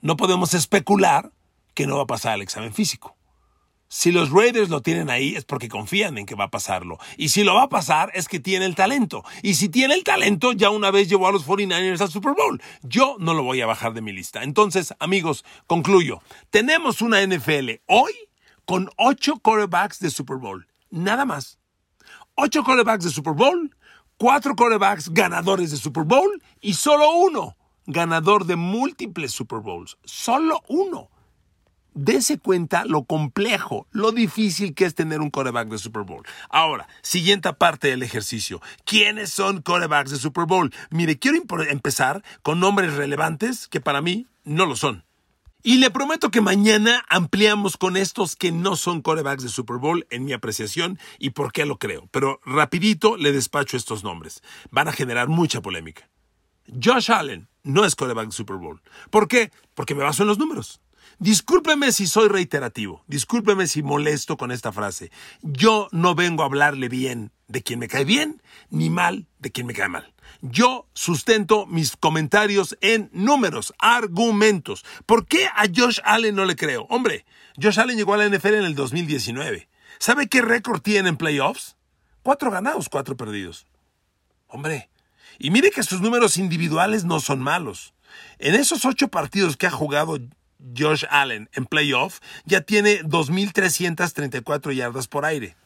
no 0.00 0.16
podemos 0.16 0.54
especular 0.54 1.32
que 1.74 1.86
no 1.86 1.96
va 1.96 2.04
a 2.04 2.06
pasar 2.06 2.36
el 2.36 2.42
examen 2.42 2.72
físico. 2.72 3.16
Si 3.88 4.10
los 4.10 4.30
Raiders 4.30 4.70
lo 4.70 4.80
tienen 4.80 5.10
ahí 5.10 5.34
es 5.36 5.44
porque 5.44 5.68
confían 5.68 6.16
en 6.16 6.24
que 6.24 6.34
va 6.34 6.44
a 6.44 6.50
pasarlo. 6.50 6.98
Y 7.18 7.28
si 7.28 7.44
lo 7.44 7.54
va 7.54 7.64
a 7.64 7.68
pasar 7.68 8.10
es 8.14 8.26
que 8.26 8.40
tiene 8.40 8.64
el 8.64 8.74
talento. 8.74 9.22
Y 9.42 9.54
si 9.54 9.68
tiene 9.68 9.92
el 9.92 10.02
talento, 10.02 10.52
ya 10.52 10.70
una 10.70 10.90
vez 10.90 11.10
llevó 11.10 11.28
a 11.28 11.32
los 11.32 11.46
49ers 11.46 12.00
al 12.00 12.10
Super 12.10 12.32
Bowl. 12.32 12.62
Yo 12.82 13.16
no 13.18 13.34
lo 13.34 13.42
voy 13.42 13.60
a 13.60 13.66
bajar 13.66 13.92
de 13.92 14.00
mi 14.00 14.12
lista. 14.12 14.44
Entonces, 14.44 14.94
amigos, 14.98 15.44
concluyo. 15.66 16.22
Tenemos 16.48 17.02
una 17.02 17.20
NFL 17.20 17.82
hoy 17.86 18.12
con 18.64 18.88
ocho 18.96 19.38
quarterbacks 19.40 19.98
de 19.98 20.08
Super 20.08 20.38
Bowl. 20.38 20.66
Nada 20.90 21.26
más. 21.26 21.58
Ocho 22.34 22.64
quarterbacks 22.64 23.04
de 23.04 23.10
Super 23.10 23.34
Bowl, 23.34 23.76
cuatro 24.16 24.56
quarterbacks 24.56 25.10
ganadores 25.10 25.70
de 25.70 25.76
Super 25.76 26.04
Bowl 26.04 26.42
y 26.62 26.72
solo 26.74 27.10
uno 27.12 27.56
ganador 27.86 28.46
de 28.46 28.56
múltiples 28.56 29.32
Super 29.32 29.60
Bowls. 29.60 29.98
Solo 30.04 30.62
uno 30.68 31.10
dese 31.94 32.38
cuenta 32.38 32.84
lo 32.84 33.04
complejo, 33.04 33.86
lo 33.90 34.12
difícil 34.12 34.74
que 34.74 34.84
es 34.84 34.94
tener 34.94 35.20
un 35.20 35.30
coreback 35.30 35.68
de 35.68 35.78
Super 35.78 36.02
Bowl. 36.02 36.24
Ahora, 36.48 36.88
siguiente 37.02 37.52
parte 37.52 37.88
del 37.88 38.02
ejercicio. 38.02 38.60
¿Quiénes 38.84 39.30
son 39.30 39.62
corebacks 39.62 40.10
de 40.10 40.16
Super 40.16 40.46
Bowl? 40.46 40.72
Mire, 40.90 41.18
quiero 41.18 41.38
empezar 41.68 42.22
con 42.42 42.60
nombres 42.60 42.94
relevantes 42.94 43.68
que 43.68 43.80
para 43.80 44.00
mí 44.00 44.26
no 44.44 44.66
lo 44.66 44.76
son. 44.76 45.04
Y 45.64 45.78
le 45.78 45.92
prometo 45.92 46.32
que 46.32 46.40
mañana 46.40 47.04
ampliamos 47.08 47.76
con 47.76 47.96
estos 47.96 48.34
que 48.34 48.50
no 48.50 48.74
son 48.74 49.00
corebacks 49.00 49.44
de 49.44 49.48
Super 49.48 49.76
Bowl 49.76 50.06
en 50.10 50.24
mi 50.24 50.32
apreciación 50.32 50.98
y 51.20 51.30
por 51.30 51.52
qué 51.52 51.66
lo 51.66 51.78
creo. 51.78 52.08
Pero 52.10 52.40
rapidito 52.44 53.16
le 53.16 53.30
despacho 53.30 53.76
estos 53.76 54.02
nombres. 54.02 54.42
Van 54.72 54.88
a 54.88 54.92
generar 54.92 55.28
mucha 55.28 55.62
polémica. 55.62 56.08
Josh 56.82 57.12
Allen 57.12 57.48
no 57.62 57.84
es 57.84 57.94
coreback 57.94 58.30
Super 58.30 58.56
Bowl. 58.56 58.82
¿Por 59.10 59.28
qué? 59.28 59.50
Porque 59.74 59.94
me 59.94 60.04
baso 60.04 60.22
en 60.22 60.28
los 60.28 60.38
números. 60.38 60.80
Discúlpeme 61.18 61.92
si 61.92 62.06
soy 62.06 62.28
reiterativo, 62.28 63.04
discúlpeme 63.06 63.66
si 63.66 63.82
molesto 63.82 64.36
con 64.36 64.50
esta 64.50 64.72
frase. 64.72 65.10
Yo 65.42 65.88
no 65.92 66.14
vengo 66.14 66.42
a 66.42 66.46
hablarle 66.46 66.88
bien 66.88 67.30
de 67.48 67.62
quien 67.62 67.78
me 67.78 67.88
cae 67.88 68.04
bien, 68.04 68.42
ni 68.70 68.90
mal 68.90 69.28
de 69.38 69.52
quien 69.52 69.66
me 69.66 69.74
cae 69.74 69.88
mal. 69.88 70.12
Yo 70.40 70.88
sustento 70.94 71.66
mis 71.66 71.96
comentarios 71.96 72.76
en 72.80 73.10
números, 73.12 73.72
argumentos. 73.78 74.84
¿Por 75.06 75.26
qué 75.26 75.46
a 75.46 75.64
Josh 75.72 76.00
Allen 76.04 76.34
no 76.34 76.44
le 76.44 76.56
creo? 76.56 76.86
Hombre, 76.88 77.24
Josh 77.60 77.78
Allen 77.78 77.96
llegó 77.96 78.14
a 78.14 78.16
la 78.16 78.28
NFL 78.28 78.54
en 78.54 78.64
el 78.64 78.74
2019. 78.74 79.68
¿Sabe 79.98 80.28
qué 80.28 80.42
récord 80.42 80.80
tiene 80.80 81.10
en 81.10 81.16
playoffs? 81.16 81.76
Cuatro 82.22 82.50
ganados, 82.50 82.88
cuatro 82.88 83.16
perdidos. 83.16 83.66
Hombre, 84.48 84.90
y 85.42 85.50
mire 85.50 85.72
que 85.72 85.82
sus 85.82 86.00
números 86.00 86.36
individuales 86.36 87.04
no 87.04 87.18
son 87.18 87.40
malos. 87.40 87.94
En 88.38 88.54
esos 88.54 88.84
ocho 88.84 89.08
partidos 89.08 89.56
que 89.56 89.66
ha 89.66 89.72
jugado 89.72 90.20
Josh 90.78 91.04
Allen 91.10 91.50
en 91.52 91.66
playoff 91.66 92.20
ya 92.44 92.60
tiene 92.60 93.02
2.334 93.02 94.72
yardas 94.72 95.08
por 95.08 95.24
aire, 95.24 95.56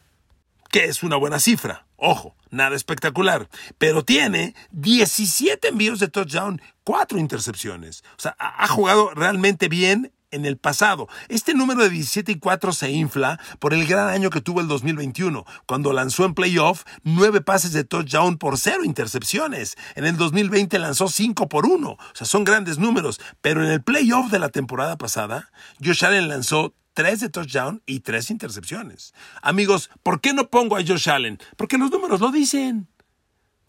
que 0.71 0.85
es 0.85 1.03
una 1.03 1.15
buena 1.15 1.39
cifra. 1.39 1.85
Ojo, 1.95 2.35
nada 2.49 2.75
espectacular, 2.75 3.49
pero 3.77 4.03
tiene 4.03 4.55
17 4.71 5.67
envíos 5.67 5.99
de 5.99 6.07
touchdown, 6.07 6.59
4 6.83 7.19
intercepciones. 7.19 8.03
O 8.17 8.21
sea, 8.21 8.35
ha 8.39 8.67
jugado 8.67 9.11
realmente 9.13 9.69
bien 9.69 10.11
en 10.31 10.45
el 10.45 10.57
pasado. 10.57 11.07
Este 11.29 11.53
número 11.53 11.83
de 11.83 11.89
17 11.89 12.31
y 12.33 12.39
4 12.39 12.71
se 12.73 12.91
infla 12.91 13.39
por 13.59 13.73
el 13.73 13.85
gran 13.85 14.09
año 14.09 14.29
que 14.29 14.41
tuvo 14.41 14.61
el 14.61 14.67
2021, 14.67 15.45
cuando 15.65 15.93
lanzó 15.93 16.25
en 16.25 16.33
playoff 16.33 16.83
9 17.03 17.41
pases 17.41 17.73
de 17.73 17.83
touchdown 17.83 18.37
por 18.37 18.57
0 18.57 18.83
intercepciones. 18.83 19.75
En 19.95 20.05
el 20.05 20.17
2020 20.17 20.79
lanzó 20.79 21.07
5 21.07 21.49
por 21.49 21.65
1. 21.65 21.89
O 21.89 21.97
sea, 22.13 22.27
son 22.27 22.43
grandes 22.43 22.77
números. 22.77 23.19
Pero 23.41 23.63
en 23.63 23.71
el 23.71 23.81
playoff 23.81 24.31
de 24.31 24.39
la 24.39 24.49
temporada 24.49 24.97
pasada, 24.97 25.49
Josh 25.83 26.05
Allen 26.05 26.27
lanzó 26.27 26.73
3 26.93 27.19
de 27.19 27.29
touchdown 27.29 27.83
y 27.85 27.99
3 28.01 28.31
intercepciones. 28.31 29.13
Amigos, 29.41 29.89
¿por 30.03 30.19
qué 30.19 30.33
no 30.33 30.49
pongo 30.49 30.75
a 30.75 30.83
Josh 30.85 31.09
Allen? 31.09 31.39
Porque 31.55 31.77
los 31.77 31.91
números 31.91 32.19
lo 32.19 32.31
dicen. 32.31 32.87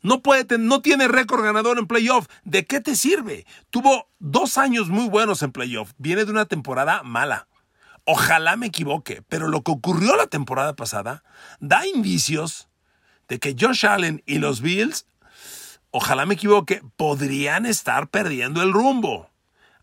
No, 0.02 0.23
puede, 0.23 0.59
no 0.59 0.81
tiene 0.81 1.09
récord 1.09 1.45
ganador 1.45 1.78
en 1.78 1.87
playoff. 1.87 2.26
¿De 2.45 2.64
qué 2.64 2.81
te 2.81 2.95
sirve? 2.95 3.47
Tuvo 3.71 4.09
dos 4.19 4.59
años 4.59 4.88
muy 4.88 5.09
buenos 5.09 5.43
en 5.43 5.52
playoff. 5.52 5.93
Viene 5.99 6.25
de 6.25 6.31
una 6.31 6.47
temporada 6.47 7.02
mala. 7.02 7.49
Ojalá 8.05 8.57
me 8.57 8.67
equivoque, 8.67 9.23
pero 9.28 9.49
lo 9.49 9.62
que 9.62 9.73
ocurrió 9.73 10.17
la 10.17 10.28
temporada 10.28 10.75
pasada 10.75 11.25
da 11.61 11.87
indicios 11.87 12.69
de 13.28 13.38
que 13.38 13.55
Josh 13.59 13.85
Allen 13.85 14.23
y 14.25 14.38
los 14.38 14.62
Bills, 14.62 15.07
ojalá 15.90 16.25
me 16.25 16.35
equivoque, 16.35 16.83
podrían 16.97 17.67
estar 17.67 18.09
perdiendo 18.09 18.62
el 18.62 18.73
rumbo. 18.73 19.31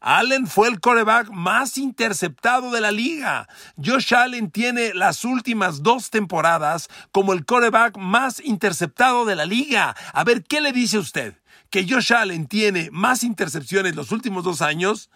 Allen 0.07 0.45
fue 0.45 0.67
el 0.67 0.79
coreback 0.79 1.31
más 1.31 1.79
interceptado 1.79 2.69
de 2.69 2.79
la 2.79 2.91
liga. 2.91 3.49
Josh 3.83 4.13
Allen 4.13 4.51
tiene 4.51 4.93
las 4.93 5.25
últimas 5.25 5.81
dos 5.81 6.11
temporadas 6.11 6.89
como 7.11 7.33
el 7.33 7.43
coreback 7.43 7.97
más 7.97 8.39
interceptado 8.39 9.25
de 9.25 9.35
la 9.35 9.47
liga. 9.47 9.95
A 10.13 10.23
ver, 10.23 10.43
¿qué 10.43 10.61
le 10.61 10.73
dice 10.73 10.99
usted? 10.99 11.33
¿Que 11.71 11.89
Josh 11.89 12.13
Allen 12.13 12.45
tiene 12.45 12.89
más 12.91 13.23
intercepciones 13.23 13.95
los 13.95 14.11
últimos 14.11 14.43
dos 14.43 14.61
años 14.61 15.09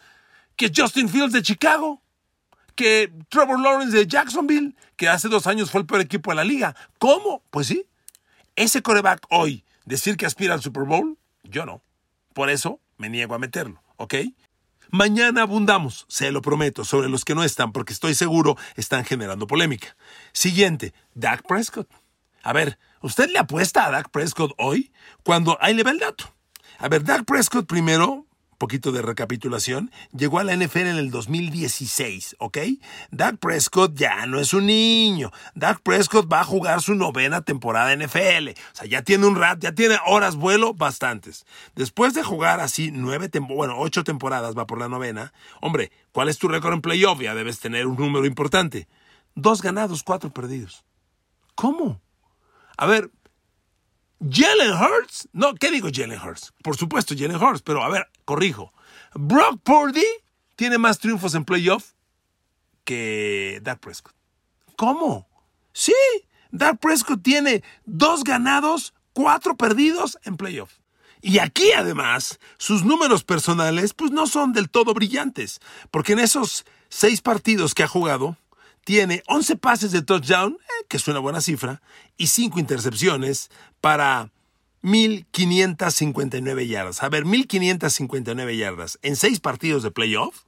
que 0.55 0.71
Justin 0.75 1.07
Fields 1.07 1.33
de 1.33 1.43
Chicago? 1.43 2.01
¿Que 2.73 3.13
Trevor 3.29 3.59
Lawrence 3.59 3.95
de 3.95 4.07
Jacksonville? 4.07 4.75
Que 4.95 5.07
hace 5.07 5.27
dos 5.29 5.45
años 5.45 5.69
fue 5.69 5.81
el 5.81 5.85
peor 5.85 6.01
equipo 6.01 6.31
de 6.31 6.37
la 6.37 6.43
liga. 6.43 6.75
¿Cómo? 6.97 7.43
Pues 7.51 7.67
sí. 7.67 7.85
Ese 8.55 8.81
coreback 8.81 9.27
hoy, 9.29 9.63
decir 9.85 10.17
que 10.17 10.25
aspira 10.25 10.55
al 10.55 10.63
Super 10.63 10.85
Bowl, 10.85 11.15
yo 11.43 11.67
no. 11.67 11.83
Por 12.33 12.49
eso 12.49 12.79
me 12.97 13.07
niego 13.07 13.35
a 13.35 13.37
meterlo, 13.37 13.83
¿ok? 13.97 14.15
Mañana 14.91 15.43
abundamos, 15.43 16.05
se 16.07 16.31
lo 16.31 16.41
prometo, 16.41 16.83
sobre 16.83 17.09
los 17.09 17.23
que 17.23 17.35
no 17.35 17.43
están, 17.43 17.71
porque 17.71 17.93
estoy 17.93 18.15
seguro 18.15 18.57
están 18.75 19.05
generando 19.05 19.45
polémica. 19.45 19.95
Siguiente, 20.33 20.95
Dak 21.13 21.45
Prescott. 21.47 21.87
A 22.41 22.53
ver, 22.53 22.79
¿usted 23.01 23.29
le 23.29 23.37
apuesta 23.37 23.85
a 23.85 23.91
Dak 23.91 24.09
Prescott 24.09 24.51
hoy? 24.57 24.91
Cuando 25.23 25.59
ahí 25.61 25.75
le 25.75 25.83
va 25.83 25.91
el 25.91 25.99
dato. 25.99 26.33
A 26.79 26.87
ver, 26.87 27.03
Dak 27.03 27.25
Prescott 27.25 27.67
primero 27.67 28.25
poquito 28.59 28.91
de 28.91 29.01
recapitulación, 29.01 29.89
llegó 30.15 30.37
a 30.37 30.43
la 30.43 30.55
NFL 30.55 30.81
en 30.81 30.97
el 30.97 31.09
2016, 31.09 32.35
¿ok? 32.37 32.57
Dak 33.09 33.37
Prescott 33.37 33.95
ya 33.95 34.27
no 34.27 34.39
es 34.39 34.53
un 34.53 34.67
niño. 34.67 35.31
Dak 35.55 35.81
Prescott 35.81 36.31
va 36.31 36.41
a 36.41 36.43
jugar 36.43 36.81
su 36.83 36.93
novena 36.93 37.41
temporada 37.41 37.91
en 37.93 38.03
NFL. 38.03 38.49
O 38.49 38.75
sea, 38.75 38.87
ya 38.87 39.01
tiene 39.01 39.25
un 39.25 39.35
rat, 39.35 39.59
ya 39.59 39.71
tiene 39.71 39.97
horas 40.05 40.35
vuelo 40.35 40.75
bastantes. 40.75 41.47
Después 41.73 42.13
de 42.13 42.21
jugar 42.21 42.59
así 42.59 42.91
nueve, 42.91 43.31
bueno, 43.39 43.79
ocho 43.79 44.03
temporadas, 44.03 44.55
va 44.55 44.67
por 44.67 44.77
la 44.77 44.89
novena. 44.89 45.33
Hombre, 45.61 45.91
¿cuál 46.11 46.29
es 46.29 46.37
tu 46.37 46.47
récord 46.47 46.73
en 46.73 46.81
playoff? 46.81 47.19
Ya 47.21 47.33
debes 47.33 47.59
tener 47.59 47.87
un 47.87 47.95
número 47.95 48.27
importante. 48.27 48.87
Dos 49.33 49.61
ganados, 49.61 50.03
cuatro 50.03 50.31
perdidos. 50.31 50.83
¿Cómo? 51.55 52.01
A 52.77 52.85
ver, 52.85 53.09
Jalen 54.19 54.73
Hurts, 54.73 55.29
no, 55.31 55.55
¿qué 55.55 55.71
digo 55.71 55.89
Jalen 55.93 56.19
Hurts? 56.19 56.53
Por 56.61 56.75
supuesto 56.75 57.15
Jalen 57.17 57.41
Hurts, 57.41 57.61
pero 57.61 57.83
a 57.83 57.89
ver, 57.89 58.09
corrijo. 58.25 58.73
Brock 59.13 59.61
Purdy 59.63 60.05
tiene 60.55 60.77
más 60.77 60.99
triunfos 60.99 61.35
en 61.35 61.45
playoff 61.45 61.93
que 62.83 63.59
Dak 63.63 63.79
Prescott. 63.79 64.13
¿Cómo? 64.75 65.27
Sí, 65.71 65.93
Dak 66.51 66.79
Prescott 66.79 67.21
tiene 67.21 67.63
dos 67.85 68.23
ganados, 68.23 68.93
cuatro 69.13 69.55
perdidos 69.55 70.17
en 70.23 70.35
playoff. 70.35 70.73
Y 71.21 71.39
aquí 71.39 71.71
además, 71.71 72.39
sus 72.57 72.83
números 72.83 73.23
personales 73.23 73.93
pues 73.93 74.11
no 74.11 74.27
son 74.27 74.53
del 74.53 74.69
todo 74.69 74.93
brillantes, 74.93 75.59
porque 75.91 76.13
en 76.13 76.19
esos 76.19 76.65
seis 76.89 77.21
partidos 77.21 77.73
que 77.73 77.83
ha 77.83 77.87
jugado, 77.87 78.37
tiene 78.89 79.21
11 79.27 79.57
pases 79.57 79.91
de 79.91 80.01
touchdown, 80.01 80.57
eh, 80.59 80.85
que 80.87 80.97
es 80.97 81.07
una 81.07 81.19
buena 81.19 81.41
cifra, 81.41 81.79
y 82.17 82.25
5 82.25 82.59
intercepciones 82.59 83.51
para 83.81 84.31
1.559 84.81 86.67
yardas. 86.67 87.03
A 87.03 87.09
ver, 87.09 87.23
1.559 87.25 88.57
yardas 88.57 88.97
en 89.03 89.15
6 89.15 89.41
partidos 89.41 89.83
de 89.83 89.91
playoff. 89.91 90.45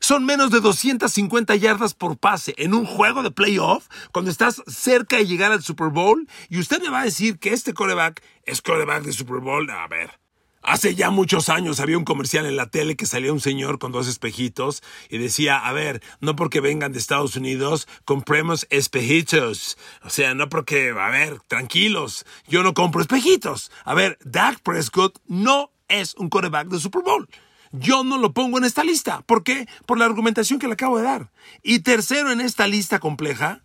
Son 0.00 0.24
menos 0.24 0.50
de 0.50 0.62
250 0.62 1.56
yardas 1.56 1.92
por 1.92 2.16
pase 2.16 2.54
en 2.56 2.72
un 2.72 2.86
juego 2.86 3.22
de 3.22 3.30
playoff 3.30 3.86
cuando 4.12 4.30
estás 4.30 4.62
cerca 4.66 5.18
de 5.18 5.26
llegar 5.26 5.52
al 5.52 5.62
Super 5.62 5.88
Bowl. 5.88 6.26
Y 6.48 6.60
usted 6.60 6.80
me 6.80 6.88
va 6.88 7.02
a 7.02 7.04
decir 7.04 7.38
que 7.38 7.52
este 7.52 7.74
coreback 7.74 8.22
es 8.44 8.62
coreback 8.62 9.02
de 9.02 9.12
Super 9.12 9.40
Bowl. 9.40 9.68
A 9.68 9.86
ver, 9.88 10.18
Hace 10.66 10.94
ya 10.94 11.10
muchos 11.10 11.50
años 11.50 11.78
había 11.78 11.98
un 11.98 12.04
comercial 12.04 12.46
en 12.46 12.56
la 12.56 12.70
tele 12.70 12.96
que 12.96 13.04
salía 13.04 13.34
un 13.34 13.40
señor 13.40 13.78
con 13.78 13.92
dos 13.92 14.08
espejitos 14.08 14.82
y 15.10 15.18
decía, 15.18 15.58
a 15.58 15.72
ver, 15.74 16.02
no 16.20 16.36
porque 16.36 16.60
vengan 16.60 16.90
de 16.90 16.98
Estados 16.98 17.36
Unidos, 17.36 17.86
compremos 18.06 18.66
espejitos. 18.70 19.76
O 20.02 20.08
sea, 20.08 20.34
no 20.34 20.48
porque, 20.48 20.94
a 20.98 21.10
ver, 21.10 21.40
tranquilos, 21.48 22.24
yo 22.48 22.62
no 22.62 22.72
compro 22.72 23.02
espejitos. 23.02 23.70
A 23.84 23.92
ver, 23.92 24.18
Dak 24.24 24.60
Prescott 24.60 25.20
no 25.26 25.70
es 25.88 26.14
un 26.14 26.30
coreback 26.30 26.68
de 26.68 26.80
Super 26.80 27.02
Bowl. 27.02 27.28
Yo 27.72 28.02
no 28.02 28.16
lo 28.16 28.32
pongo 28.32 28.56
en 28.56 28.64
esta 28.64 28.84
lista. 28.84 29.20
¿Por 29.26 29.44
qué? 29.44 29.68
Por 29.84 29.98
la 29.98 30.06
argumentación 30.06 30.58
que 30.58 30.66
le 30.66 30.72
acabo 30.72 30.96
de 30.96 31.04
dar. 31.04 31.30
Y 31.62 31.80
tercero 31.80 32.32
en 32.32 32.40
esta 32.40 32.66
lista 32.68 33.00
compleja, 33.00 33.62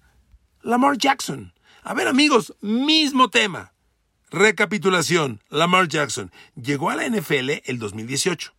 Lamar 0.63 0.97
Jackson. 0.97 1.53
A 1.81 1.93
ver 1.93 2.09
amigos, 2.09 2.53
mismo 2.59 3.29
tema. 3.29 3.71
Recapitulación, 4.31 5.41
Lamar 5.49 5.87
Jackson 5.87 6.31
llegó 6.55 6.91
a 6.91 6.95
la 6.95 7.09
NFL 7.09 7.49
el 7.65 7.79
2018. 7.79 8.53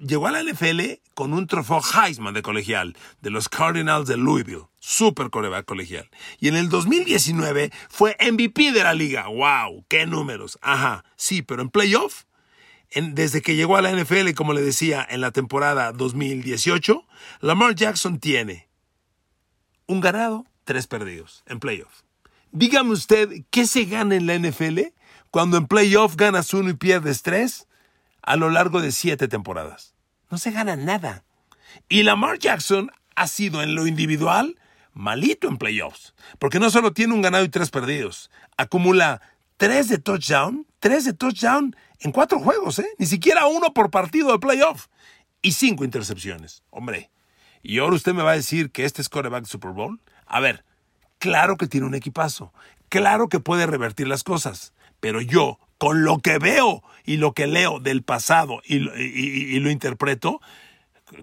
llegó 0.00 0.26
a 0.26 0.32
la 0.32 0.42
NFL 0.42 0.80
con 1.14 1.32
un 1.32 1.46
trofeo 1.46 1.80
Heisman 1.80 2.34
de 2.34 2.42
colegial 2.42 2.96
de 3.20 3.30
los 3.30 3.48
Cardinals 3.48 4.08
de 4.08 4.16
Louisville. 4.16 4.64
Super 4.80 5.30
coreback 5.30 5.64
colegial. 5.64 6.10
Y 6.40 6.48
en 6.48 6.56
el 6.56 6.68
2019 6.70 7.70
fue 7.88 8.16
MVP 8.20 8.72
de 8.72 8.82
la 8.82 8.94
liga. 8.94 9.28
¡Wow! 9.28 9.84
¡Qué 9.88 10.06
números! 10.06 10.58
Ajá, 10.60 11.04
sí, 11.14 11.42
pero 11.42 11.62
en 11.62 11.70
playoff, 11.70 12.24
desde 12.92 13.42
que 13.42 13.54
llegó 13.54 13.76
a 13.76 13.82
la 13.82 13.92
NFL, 13.92 14.32
como 14.34 14.54
le 14.54 14.62
decía, 14.62 15.06
en 15.08 15.20
la 15.20 15.30
temporada 15.30 15.92
2018, 15.92 17.06
Lamar 17.40 17.76
Jackson 17.76 18.18
tiene 18.18 18.68
un 19.86 20.00
ganado, 20.00 20.46
tres 20.64 20.88
perdidos 20.88 21.44
en 21.46 21.60
playoff. 21.60 22.02
Dígame 22.52 22.90
usted, 22.90 23.44
¿qué 23.50 23.66
se 23.66 23.84
gana 23.84 24.16
en 24.16 24.26
la 24.26 24.38
NFL 24.38 24.80
cuando 25.30 25.56
en 25.56 25.66
playoff 25.66 26.16
ganas 26.16 26.52
uno 26.52 26.70
y 26.70 26.74
pierdes 26.74 27.22
tres 27.22 27.68
a 28.22 28.36
lo 28.36 28.50
largo 28.50 28.80
de 28.80 28.92
siete 28.92 29.28
temporadas? 29.28 29.94
No 30.30 30.38
se 30.38 30.50
gana 30.50 30.76
nada. 30.76 31.24
Y 31.88 32.02
Lamar 32.02 32.38
Jackson 32.38 32.90
ha 33.14 33.26
sido 33.26 33.62
en 33.62 33.74
lo 33.74 33.86
individual 33.86 34.56
malito 34.92 35.48
en 35.48 35.56
playoffs, 35.58 36.14
porque 36.38 36.58
no 36.58 36.70
solo 36.70 36.92
tiene 36.92 37.14
un 37.14 37.22
ganado 37.22 37.44
y 37.44 37.48
tres 37.48 37.70
perdidos, 37.70 38.30
acumula 38.56 39.20
tres 39.56 39.88
de 39.88 39.98
touchdown, 39.98 40.66
tres 40.80 41.04
de 41.04 41.12
touchdown 41.12 41.76
en 42.00 42.12
cuatro 42.12 42.40
juegos, 42.40 42.78
¿eh? 42.80 42.88
Ni 42.98 43.06
siquiera 43.06 43.46
uno 43.46 43.72
por 43.72 43.90
partido 43.90 44.32
de 44.32 44.38
playoff. 44.38 44.88
Y 45.42 45.52
cinco 45.52 45.84
intercepciones. 45.84 46.64
Hombre. 46.70 47.10
Y 47.62 47.78
ahora 47.78 47.96
usted 47.96 48.12
me 48.12 48.22
va 48.22 48.32
a 48.32 48.36
decir 48.36 48.70
que 48.70 48.84
este 48.84 49.00
es 49.00 49.08
quarterback 49.08 49.46
Super 49.46 49.70
Bowl. 49.70 50.00
A 50.26 50.40
ver, 50.40 50.64
Claro 51.20 51.58
que 51.58 51.66
tiene 51.66 51.86
un 51.86 51.94
equipazo, 51.94 52.50
claro 52.88 53.28
que 53.28 53.40
puede 53.40 53.66
revertir 53.66 54.08
las 54.08 54.24
cosas, 54.24 54.72
pero 55.00 55.20
yo, 55.20 55.60
con 55.76 56.02
lo 56.02 56.18
que 56.18 56.38
veo 56.38 56.82
y 57.04 57.18
lo 57.18 57.34
que 57.34 57.46
leo 57.46 57.78
del 57.78 58.02
pasado 58.02 58.62
y, 58.64 58.78
lo 59.60 59.70
interpreto, 59.70 60.40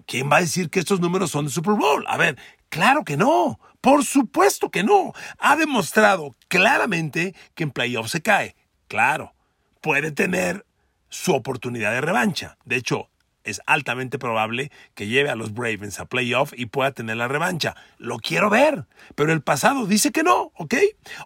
¿quién 0.06 0.30
va 0.30 0.36
a 0.36 0.40
decir 0.40 0.70
que 0.70 0.78
estos 0.78 1.00
números 1.00 1.32
son 1.32 1.46
de 1.46 1.50
Super 1.50 1.74
Bowl? 1.74 2.04
A 2.06 2.16
ver, 2.16 2.38
claro 2.68 3.04
que 3.04 3.16
no, 3.16 3.58
por 3.80 4.04
supuesto 4.04 4.70
que 4.70 4.84
no. 4.84 5.14
Ha 5.40 5.56
demostrado 5.56 6.32
claramente 6.46 7.34
que 7.56 7.64
en 7.64 7.72
playoff 7.72 8.08
se 8.08 8.22
cae. 8.22 8.54
Claro, 8.86 9.34
puede 9.80 10.12
tener 10.12 10.64
su 11.08 11.34
oportunidad 11.34 11.90
de 11.90 12.02
revancha. 12.02 12.56
De 12.64 12.76
hecho, 12.76 13.10
es 13.50 13.60
altamente 13.66 14.18
probable 14.18 14.70
que 14.94 15.06
lleve 15.06 15.30
a 15.30 15.36
los 15.36 15.54
Ravens 15.54 16.00
a 16.00 16.06
playoff 16.06 16.52
y 16.56 16.66
pueda 16.66 16.92
tener 16.92 17.16
la 17.16 17.28
revancha. 17.28 17.74
Lo 17.98 18.18
quiero 18.18 18.50
ver, 18.50 18.86
pero 19.14 19.32
el 19.32 19.42
pasado 19.42 19.86
dice 19.86 20.12
que 20.12 20.22
no, 20.22 20.52
¿ok? 20.54 20.74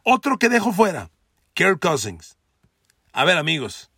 Otro 0.03 0.39
que 0.39 0.49
dejo 0.49 0.73
fuera, 0.73 1.11
Kirk 1.55 1.81
Cousins. 1.81 2.37
A 3.13 3.25
ver, 3.25 3.37
amigos, 3.37 3.93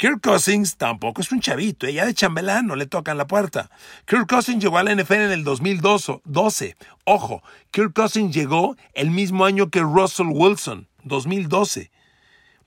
Kirk 0.00 0.22
Cousins 0.22 0.78
tampoco 0.78 1.20
es 1.20 1.30
un 1.30 1.40
chavito, 1.40 1.86
ella 1.86 2.04
¿eh? 2.04 2.06
de 2.06 2.14
chambelán 2.14 2.66
no 2.66 2.74
le 2.74 2.86
tocan 2.86 3.18
la 3.18 3.26
puerta. 3.26 3.70
Kirk 4.06 4.26
Cousins 4.26 4.62
llegó 4.62 4.78
a 4.78 4.82
la 4.82 4.94
NFL 4.94 5.12
en 5.12 5.30
el 5.30 5.44
2012. 5.44 6.76
Ojo, 7.04 7.42
Kirk 7.70 7.92
Cousins 7.92 8.34
llegó 8.34 8.76
el 8.94 9.10
mismo 9.10 9.44
año 9.44 9.68
que 9.68 9.80
Russell 9.80 10.28
Wilson, 10.30 10.88
2012. 11.04 11.90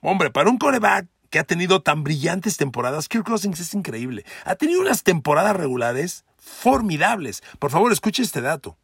Hombre, 0.00 0.30
para 0.30 0.48
un 0.48 0.58
coreback 0.58 1.08
que 1.34 1.40
ha 1.40 1.44
tenido 1.44 1.82
tan 1.82 2.04
brillantes 2.04 2.56
temporadas. 2.56 3.08
Kirk 3.08 3.24
Cousins 3.24 3.58
es 3.58 3.74
increíble. 3.74 4.24
Ha 4.44 4.54
tenido 4.54 4.80
unas 4.80 5.02
temporadas 5.02 5.56
regulares 5.56 6.24
formidables. 6.38 7.42
Por 7.58 7.72
favor, 7.72 7.92
escuche 7.92 8.22
este 8.22 8.40
dato. 8.40 8.78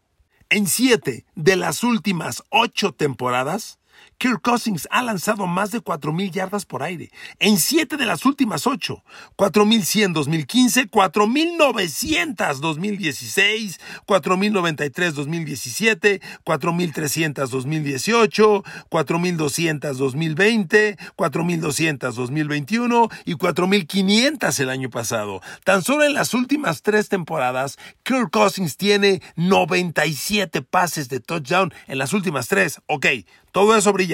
En 0.49 0.67
siete 0.67 1.25
de 1.37 1.55
las 1.55 1.85
últimas 1.85 2.43
ocho 2.51 2.91
temporadas, 2.91 3.79
Kirk 4.21 4.43
Cousins 4.43 4.87
ha 4.91 5.01
lanzado 5.01 5.47
más 5.47 5.71
de 5.71 5.81
4.000 5.81 6.31
yardas 6.31 6.67
por 6.67 6.83
aire 6.83 7.11
en 7.39 7.57
siete 7.57 7.97
de 7.97 8.05
las 8.05 8.27
últimas 8.27 8.67
ocho. 8.67 9.03
4.100 9.39 10.13
2015, 10.13 10.91
4.900 10.91 12.59
2016, 12.59 13.81
4.093 14.07 15.13
2017, 15.13 16.21
4.300 16.45 17.49
2018, 17.49 18.65
4.200 18.91 19.95
2020, 19.95 20.99
4.200 21.17 22.13
2021 22.13 23.09
y 23.25 23.35
4.500 23.37 24.61
el 24.61 24.69
año 24.69 24.91
pasado. 24.91 25.41
Tan 25.65 25.83
solo 25.83 26.05
en 26.05 26.13
las 26.13 26.35
últimas 26.35 26.83
tres 26.83 27.09
temporadas, 27.09 27.79
Kirk 28.03 28.31
Cousins 28.31 28.77
tiene 28.77 29.23
97 29.37 30.61
pases 30.61 31.09
de 31.09 31.21
touchdown 31.21 31.73
en 31.87 31.97
las 31.97 32.13
últimas 32.13 32.49
tres. 32.49 32.83
Ok, 32.85 33.07
todo 33.51 33.75
eso 33.75 33.95
brillante. 33.95 34.10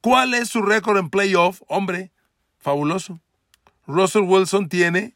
¿Cuál 0.00 0.34
es 0.34 0.48
su 0.48 0.62
récord 0.62 0.98
en 0.98 1.10
playoff? 1.10 1.62
Hombre, 1.68 2.10
fabuloso. 2.58 3.20
Russell 3.86 4.22
Wilson 4.22 4.68
tiene 4.68 5.14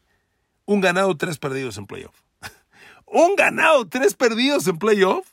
un 0.65 0.81
ganado, 0.81 1.15
tres 1.17 1.37
perdidos 1.37 1.77
en 1.77 1.85
playoff. 1.85 2.15
un 3.05 3.35
ganado, 3.35 3.87
tres 3.87 4.13
perdidos 4.13 4.67
en 4.67 4.77
playoff. 4.79 5.27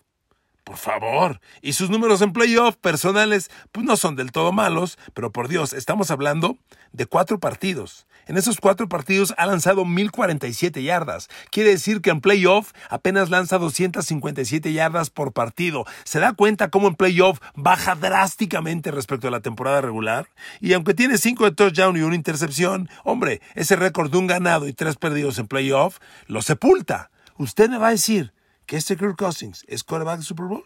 Por 0.70 0.78
favor. 0.78 1.40
Y 1.62 1.72
sus 1.72 1.90
números 1.90 2.22
en 2.22 2.33
playoff 2.33 2.76
personales, 2.76 3.50
pues 3.72 3.85
no 3.85 3.96
son 3.96 4.14
del 4.14 4.30
todo 4.30 4.52
malos, 4.52 4.98
pero 5.14 5.33
por 5.33 5.48
Dios, 5.48 5.72
estamos 5.72 6.12
hablando 6.12 6.59
de 6.92 7.06
cuatro 7.06 7.40
partidos. 7.40 8.06
En 8.28 8.37
esos 8.37 8.59
cuatro 8.61 8.88
partidos 8.88 9.35
ha 9.37 9.46
lanzado 9.46 9.85
1047 9.85 10.85
yardas. 10.85 11.28
Quiere 11.50 11.70
decir 11.70 12.00
que 12.02 12.11
en 12.11 12.20
playoff 12.20 12.70
apenas 12.88 13.30
lanza 13.30 13.59
257 13.59 14.72
yardas 14.72 15.11
por 15.11 15.33
partido. 15.33 15.87
¿Se 16.04 16.20
da 16.20 16.35
cuenta 16.35 16.70
cómo 16.70 16.87
en 16.87 16.94
playoff 16.94 17.40
baja 17.56 17.96
drásticamente 17.96 18.92
respecto 18.92 19.26
a 19.26 19.33
la 19.33 19.40
temporada 19.40 19.80
regular? 19.80 20.28
Y 20.61 20.74
aunque 20.74 20.94
tiene 20.94 21.18
cinco 21.18 21.46
de 21.46 21.50
touchdown 21.50 21.96
y 21.96 22.02
una 22.02 22.14
intercepción, 22.14 22.88
hombre, 23.02 23.40
ese 23.56 23.74
récord 23.74 24.12
de 24.12 24.18
un 24.18 24.28
ganado 24.28 24.68
y 24.68 24.72
tres 24.72 24.94
perdidos 24.94 25.40
en 25.40 25.48
playoff 25.48 25.98
lo 26.28 26.42
sepulta. 26.42 27.11
Usted 27.38 27.68
me 27.68 27.78
va 27.78 27.88
a 27.88 27.92
decir, 27.92 28.33
que 28.70 28.76
este 28.76 28.96
Kirk 28.96 29.16
Cousins 29.16 29.64
es 29.66 29.83
quarterback 29.83 30.18
de 30.18 30.24
Super 30.24 30.46
Bowl? 30.46 30.64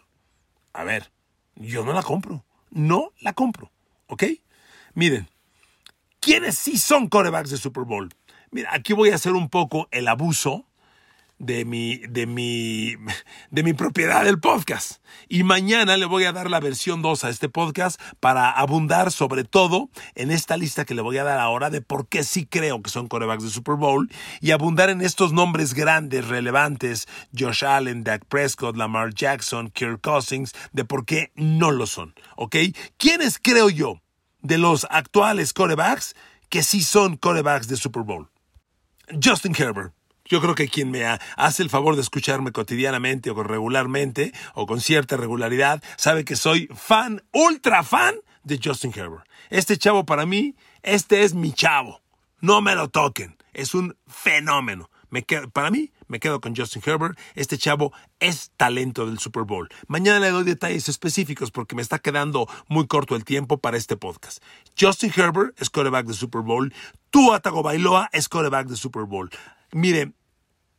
A 0.73 0.83
ver, 0.83 1.11
yo 1.55 1.83
no 1.83 1.91
la 1.91 2.03
compro. 2.03 2.45
No 2.69 3.11
la 3.19 3.33
compro. 3.33 3.71
¿Ok? 4.05 4.25
Miren, 4.93 5.27
¿quiénes 6.19 6.55
sí 6.55 6.77
son 6.77 7.07
quarterbacks 7.07 7.49
de 7.49 7.57
Super 7.57 7.83
Bowl? 7.83 8.13
Mira, 8.51 8.69
aquí 8.73 8.93
voy 8.93 9.09
a 9.09 9.15
hacer 9.15 9.31
un 9.31 9.49
poco 9.49 9.87
el 9.89 10.07
abuso 10.07 10.67
de 11.39 11.65
mi, 11.65 11.97
de 11.97 12.25
mi, 12.25 12.95
de 13.51 13.63
mi 13.63 13.73
propiedad 13.73 14.23
del 14.23 14.39
podcast. 14.39 15.03
Y 15.27 15.43
mañana 15.43 15.97
le 15.97 16.05
voy 16.05 16.23
a 16.25 16.31
dar 16.31 16.49
la 16.49 16.59
versión 16.59 17.01
2 17.01 17.23
a 17.23 17.29
este 17.29 17.49
podcast 17.49 17.99
para 18.19 18.51
abundar 18.51 19.11
sobre 19.11 19.43
todo 19.43 19.89
en 20.15 20.31
esta 20.31 20.57
lista 20.57 20.85
que 20.85 20.95
le 20.95 21.01
voy 21.01 21.17
a 21.17 21.23
dar 21.23 21.39
ahora 21.39 21.69
de 21.69 21.81
por 21.81 22.07
qué 22.07 22.23
sí 22.23 22.45
creo 22.45 22.81
que 22.81 22.89
son 22.89 23.07
corebacks 23.07 23.43
de 23.43 23.49
Super 23.49 23.75
Bowl 23.75 24.09
y 24.41 24.51
abundar 24.51 24.89
en 24.89 25.01
estos 25.01 25.33
nombres 25.33 25.73
grandes, 25.73 26.27
relevantes, 26.27 27.07
Josh 27.37 27.65
Allen, 27.65 28.03
Dak 28.03 28.25
Prescott, 28.25 28.77
Lamar 28.77 29.13
Jackson, 29.13 29.69
Kirk 29.69 30.01
Cousins, 30.01 30.53
de 30.71 30.85
por 30.85 31.05
qué 31.05 31.31
no 31.35 31.71
lo 31.71 31.87
son. 31.87 32.13
¿Ok? 32.37 32.55
¿Quiénes 32.97 33.39
creo 33.41 33.69
yo 33.69 34.01
de 34.41 34.57
los 34.57 34.87
actuales 34.89 35.53
corebacks 35.53 36.15
que 36.49 36.63
sí 36.63 36.81
son 36.81 37.17
corebacks 37.17 37.67
de 37.67 37.75
Super 37.77 38.03
Bowl? 38.03 38.29
Justin 39.21 39.53
Herbert. 39.57 39.93
Yo 40.27 40.41
creo 40.41 40.55
que 40.55 40.67
quien 40.67 40.89
me 40.89 41.05
hace 41.05 41.63
el 41.63 41.69
favor 41.69 41.95
de 41.95 42.01
escucharme 42.01 42.51
cotidianamente 42.51 43.29
o 43.29 43.43
regularmente 43.43 44.33
o 44.55 44.65
con 44.65 44.81
cierta 44.81 45.17
regularidad 45.17 45.83
sabe 45.97 46.25
que 46.25 46.35
soy 46.35 46.67
fan, 46.73 47.23
ultra 47.31 47.83
fan 47.83 48.15
de 48.43 48.59
Justin 48.63 48.91
Herbert. 48.95 49.25
Este 49.49 49.77
chavo 49.77 50.05
para 50.05 50.25
mí, 50.25 50.55
este 50.81 51.23
es 51.23 51.35
mi 51.35 51.53
chavo. 51.53 52.01
No 52.41 52.61
me 52.61 52.75
lo 52.75 52.89
toquen. 52.89 53.37
Es 53.53 53.75
un 53.75 53.95
fenómeno. 54.07 54.89
Me 55.09 55.21
para 55.53 55.71
mí 55.71 55.91
me 56.07 56.19
quedo 56.19 56.41
con 56.41 56.55
Justin 56.55 56.81
Herbert. 56.85 57.17
Este 57.35 57.57
chavo 57.57 57.93
es 58.19 58.51
talento 58.57 59.05
del 59.05 59.19
Super 59.19 59.43
Bowl. 59.43 59.69
Mañana 59.87 60.19
le 60.19 60.31
doy 60.31 60.43
detalles 60.43 60.89
específicos 60.89 61.51
porque 61.51 61.75
me 61.75 61.81
está 61.81 61.99
quedando 61.99 62.47
muy 62.67 62.87
corto 62.87 63.15
el 63.15 63.23
tiempo 63.23 63.59
para 63.59 63.77
este 63.77 63.95
podcast. 63.95 64.43
Justin 64.79 65.13
Herbert 65.15 65.59
es 65.61 65.69
quarterback 65.69 66.07
de 66.07 66.13
Super 66.13 66.41
Bowl. 66.41 66.73
Tua 67.11 67.39
Tagovailoa 67.39 68.09
es 68.11 68.27
quarterback 68.27 68.67
de 68.67 68.75
Super 68.75 69.03
Bowl. 69.03 69.29
Mire, 69.75 70.13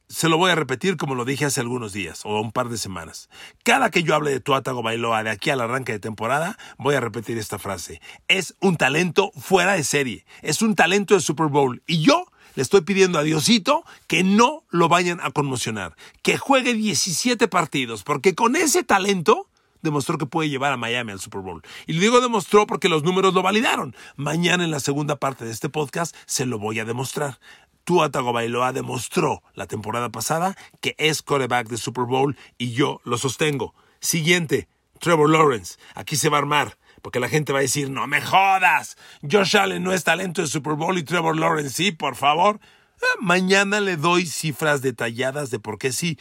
se 0.08 0.30
lo 0.30 0.38
voy 0.38 0.50
a 0.50 0.54
repetir 0.54 0.96
como 0.96 1.14
lo 1.14 1.26
dije 1.26 1.44
hace 1.44 1.60
algunos 1.60 1.92
días 1.92 2.22
o 2.24 2.40
un 2.40 2.50
par 2.50 2.70
de 2.70 2.78
semanas. 2.78 3.28
Cada 3.62 3.90
que 3.90 4.02
yo 4.02 4.14
hable 4.14 4.30
de 4.30 4.40
Tua 4.40 4.62
Tagovailoa 4.62 5.22
de 5.22 5.28
aquí 5.28 5.50
al 5.50 5.60
arranque 5.60 5.92
de 5.92 5.98
temporada, 5.98 6.56
voy 6.78 6.94
a 6.94 7.00
repetir 7.00 7.36
esta 7.36 7.58
frase. 7.58 8.00
Es 8.26 8.56
un 8.58 8.78
talento 8.78 9.32
fuera 9.36 9.74
de 9.74 9.84
serie. 9.84 10.24
Es 10.40 10.62
un 10.62 10.74
talento 10.74 11.12
de 11.12 11.20
Super 11.20 11.48
Bowl. 11.48 11.82
Y 11.86 12.00
yo 12.00 12.24
le 12.54 12.62
estoy 12.62 12.80
pidiendo 12.80 13.18
a 13.18 13.22
Diosito 13.22 13.84
que 14.06 14.24
no 14.24 14.64
lo 14.70 14.88
vayan 14.88 15.20
a 15.20 15.30
conmocionar, 15.30 15.94
que 16.22 16.38
juegue 16.38 16.72
17 16.72 17.48
partidos, 17.48 18.02
porque 18.02 18.34
con 18.34 18.56
ese 18.56 18.82
talento 18.82 19.50
demostró 19.82 20.18
que 20.18 20.26
puede 20.26 20.50
llevar 20.50 20.72
a 20.72 20.76
Miami 20.76 21.12
al 21.12 21.20
Super 21.20 21.40
Bowl. 21.40 21.62
Y 21.86 21.94
le 21.94 22.00
digo 22.00 22.20
demostró 22.20 22.66
porque 22.66 22.88
los 22.88 23.02
números 23.02 23.34
lo 23.34 23.42
validaron. 23.42 23.94
Mañana 24.16 24.64
en 24.64 24.70
la 24.70 24.80
segunda 24.80 25.16
parte 25.16 25.44
de 25.44 25.52
este 25.52 25.68
podcast 25.68 26.14
se 26.26 26.46
lo 26.46 26.58
voy 26.58 26.78
a 26.80 26.84
demostrar. 26.84 27.38
Tua 27.86 28.10
Tagovailoa 28.10 28.72
demostró 28.72 29.44
la 29.54 29.68
temporada 29.68 30.10
pasada 30.10 30.56
que 30.80 30.96
es 30.98 31.22
quarterback 31.22 31.68
de 31.68 31.76
Super 31.76 32.04
Bowl 32.04 32.36
y 32.58 32.72
yo 32.72 33.00
lo 33.04 33.16
sostengo. 33.16 33.76
Siguiente, 34.00 34.66
Trevor 34.98 35.30
Lawrence. 35.30 35.78
Aquí 35.94 36.16
se 36.16 36.28
va 36.28 36.38
a 36.38 36.40
armar. 36.40 36.76
Porque 37.00 37.20
la 37.20 37.28
gente 37.28 37.52
va 37.52 37.60
a 37.60 37.62
decir, 37.62 37.88
no 37.88 38.08
me 38.08 38.20
jodas. 38.20 38.96
Josh 39.22 39.56
Allen 39.56 39.84
no 39.84 39.92
es 39.92 40.02
talento 40.02 40.42
de 40.42 40.48
Super 40.48 40.72
Bowl 40.72 40.98
y 40.98 41.04
Trevor 41.04 41.38
Lawrence 41.38 41.70
sí, 41.70 41.92
por 41.92 42.16
favor. 42.16 42.58
Ah, 43.00 43.18
mañana 43.20 43.78
le 43.78 43.96
doy 43.96 44.26
cifras 44.26 44.82
detalladas 44.82 45.50
de 45.50 45.60
por 45.60 45.78
qué 45.78 45.92
sí. 45.92 46.18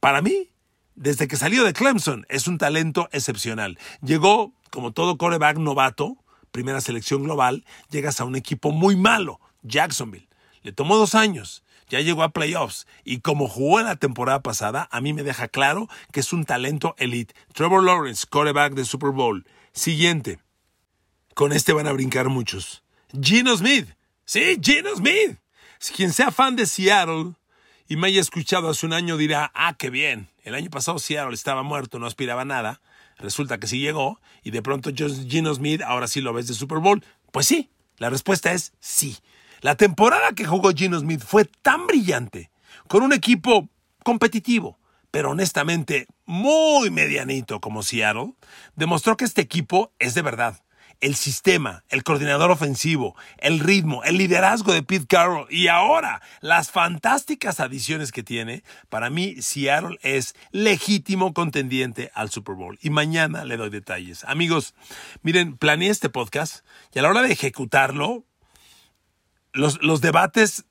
Para 0.00 0.22
mí, 0.22 0.48
desde 0.94 1.28
que 1.28 1.36
salió 1.36 1.64
de 1.64 1.74
Clemson, 1.74 2.24
es 2.30 2.48
un 2.48 2.56
talento 2.56 3.10
excepcional. 3.12 3.78
Llegó, 4.00 4.54
como 4.70 4.92
todo 4.92 5.18
coreback 5.18 5.58
novato, 5.58 6.16
primera 6.50 6.80
selección 6.80 7.24
global, 7.24 7.66
llegas 7.90 8.22
a 8.22 8.24
un 8.24 8.36
equipo 8.36 8.72
muy 8.72 8.96
malo, 8.96 9.38
Jacksonville. 9.62 10.31
Le 10.62 10.72
tomó 10.72 10.96
dos 10.96 11.14
años, 11.14 11.64
ya 11.88 12.00
llegó 12.00 12.22
a 12.22 12.30
playoffs 12.30 12.86
y 13.04 13.20
como 13.20 13.48
jugó 13.48 13.80
en 13.80 13.86
la 13.86 13.96
temporada 13.96 14.42
pasada, 14.42 14.88
a 14.90 15.00
mí 15.00 15.12
me 15.12 15.22
deja 15.22 15.48
claro 15.48 15.88
que 16.12 16.20
es 16.20 16.32
un 16.32 16.44
talento 16.44 16.94
elite. 16.98 17.34
Trevor 17.52 17.82
Lawrence, 17.82 18.26
coreback 18.28 18.74
de 18.74 18.84
Super 18.84 19.10
Bowl. 19.10 19.46
Siguiente. 19.72 20.38
Con 21.34 21.52
este 21.52 21.72
van 21.72 21.86
a 21.86 21.92
brincar 21.92 22.28
muchos. 22.28 22.82
Gino 23.20 23.56
Smith. 23.56 23.88
Sí, 24.24 24.58
Gino 24.62 24.94
Smith. 24.96 25.38
Quien 25.96 26.12
sea 26.12 26.30
fan 26.30 26.56
de 26.56 26.66
Seattle 26.66 27.32
y 27.88 27.96
me 27.96 28.06
haya 28.06 28.20
escuchado 28.20 28.70
hace 28.70 28.86
un 28.86 28.92
año 28.92 29.16
dirá, 29.16 29.50
ah, 29.54 29.74
qué 29.76 29.90
bien. 29.90 30.28
El 30.44 30.54
año 30.54 30.70
pasado 30.70 30.98
Seattle 30.98 31.34
estaba 31.34 31.62
muerto, 31.62 31.98
no 31.98 32.06
aspiraba 32.06 32.42
a 32.42 32.46
nada. 32.46 32.80
Resulta 33.18 33.58
que 33.58 33.66
sí 33.66 33.80
llegó 33.80 34.20
y 34.42 34.50
de 34.50 34.62
pronto 34.62 34.90
Gino 34.94 35.54
Smith 35.54 35.82
ahora 35.82 36.06
sí 36.06 36.20
lo 36.20 36.32
ves 36.32 36.46
de 36.46 36.54
Super 36.54 36.78
Bowl. 36.78 37.04
Pues 37.32 37.46
sí, 37.46 37.70
la 37.98 38.08
respuesta 38.10 38.52
es 38.52 38.72
sí. 38.80 39.18
La 39.62 39.76
temporada 39.76 40.32
que 40.32 40.44
jugó 40.44 40.72
Gino 40.72 40.98
Smith 40.98 41.22
fue 41.24 41.44
tan 41.44 41.86
brillante, 41.86 42.50
con 42.88 43.04
un 43.04 43.12
equipo 43.12 43.68
competitivo, 44.02 44.80
pero 45.12 45.30
honestamente 45.30 46.08
muy 46.24 46.90
medianito 46.90 47.60
como 47.60 47.84
Seattle, 47.84 48.34
demostró 48.74 49.16
que 49.16 49.24
este 49.24 49.40
equipo 49.40 49.92
es 50.00 50.14
de 50.14 50.22
verdad. 50.22 50.60
El 51.00 51.14
sistema, 51.14 51.84
el 51.90 52.02
coordinador 52.02 52.50
ofensivo, 52.50 53.14
el 53.38 53.60
ritmo, 53.60 54.02
el 54.02 54.18
liderazgo 54.18 54.72
de 54.72 54.82
Pete 54.82 55.06
Carroll 55.06 55.46
y 55.48 55.68
ahora 55.68 56.22
las 56.40 56.72
fantásticas 56.72 57.60
adiciones 57.60 58.10
que 58.10 58.24
tiene, 58.24 58.64
para 58.88 59.10
mí 59.10 59.42
Seattle 59.42 59.96
es 60.02 60.34
legítimo 60.50 61.34
contendiente 61.34 62.10
al 62.14 62.30
Super 62.30 62.56
Bowl. 62.56 62.80
Y 62.82 62.90
mañana 62.90 63.44
le 63.44 63.56
doy 63.56 63.70
detalles. 63.70 64.24
Amigos, 64.24 64.74
miren, 65.22 65.56
planeé 65.56 65.90
este 65.90 66.08
podcast 66.08 66.66
y 66.92 66.98
a 66.98 67.02
la 67.02 67.10
hora 67.10 67.22
de 67.22 67.30
ejecutarlo, 67.32 68.24
los, 69.52 69.82
los 69.82 70.00
debates 70.00 70.64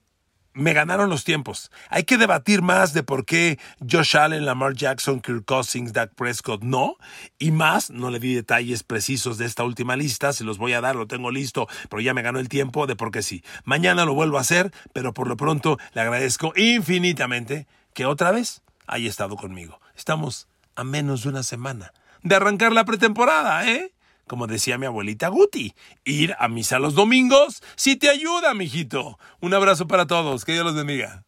me 0.54 0.74
ganaron 0.74 1.10
los 1.10 1.24
tiempos. 1.24 1.72
Hay 1.89 2.04
que 2.04 2.17
debatir 2.17 2.62
más 2.62 2.94
de 2.94 3.04
por 3.04 3.26
qué 3.26 3.58
Josh 3.89 4.17
Allen, 4.17 4.46
Lamar 4.46 4.74
Jackson, 4.74 5.22
Kirk 5.22 5.46
Cousins, 5.46 5.94
Dak 5.94 6.13
Prescott 6.15 6.62
no. 6.62 6.98
Y 7.39 7.52
más, 7.52 7.89
no 7.89 8.10
le 8.10 8.20
di 8.20 8.36
detalles 8.36 8.84
precisos 8.84 9.38
de 9.38 9.46
esta 9.46 9.63
última 9.63 9.96
lista, 9.96 10.34
se 10.34 10.44
los 10.44 10.58
voy 10.58 10.74
a 10.74 10.82
dar, 10.82 10.96
lo 10.96 11.08
tengo 11.08 11.32
listo, 11.32 11.67
pero 11.89 12.02
ya 12.02 12.13
me 12.13 12.22
ganó 12.22 12.39
el 12.39 12.50
tiempo 12.50 12.88
de 12.88 12.96
por 12.96 13.12
qué 13.12 13.22
sí. 13.22 13.44
Mañana 13.63 14.06
lo 14.06 14.13
vuelvo 14.13 14.38
a 14.38 14.41
hacer, 14.41 14.72
pero 14.94 15.13
por 15.13 15.28
lo 15.28 15.38
pronto 15.38 15.78
le 15.94 16.02
agradezco 16.02 16.54
infinitamente 16.56 17.67
que 17.94 18.06
otra 18.06 18.32
vez 18.32 18.62
haya 18.88 19.10
estado 19.10 19.38
conmigo. 19.38 19.80
Estamos 19.96 20.48
a 20.76 20.84
menos 20.84 21.24
de 21.24 21.30
una 21.30 21.44
semana 21.44 21.94
de 22.24 22.36
arrancar 22.36 22.72
la 22.72 22.86
pretemporada, 22.86 23.67
¿eh? 23.67 23.94
Como 24.32 24.48
decía 24.48 24.78
mi 24.78 24.86
abuelita 24.86 25.28
Guti, 25.28 25.76
ir 26.06 26.38
a 26.39 26.48
misa 26.48 26.80
los 26.80 26.96
domingos 26.96 27.62
si 27.76 27.98
te 27.98 28.10
ayuda, 28.10 28.54
mijito. 28.54 29.20
Un 29.41 29.54
abrazo 29.54 29.88
para 29.88 30.08
todos, 30.08 30.46
que 30.46 30.54
Dios 30.54 30.63
los 30.63 30.74
bendiga. 30.74 31.26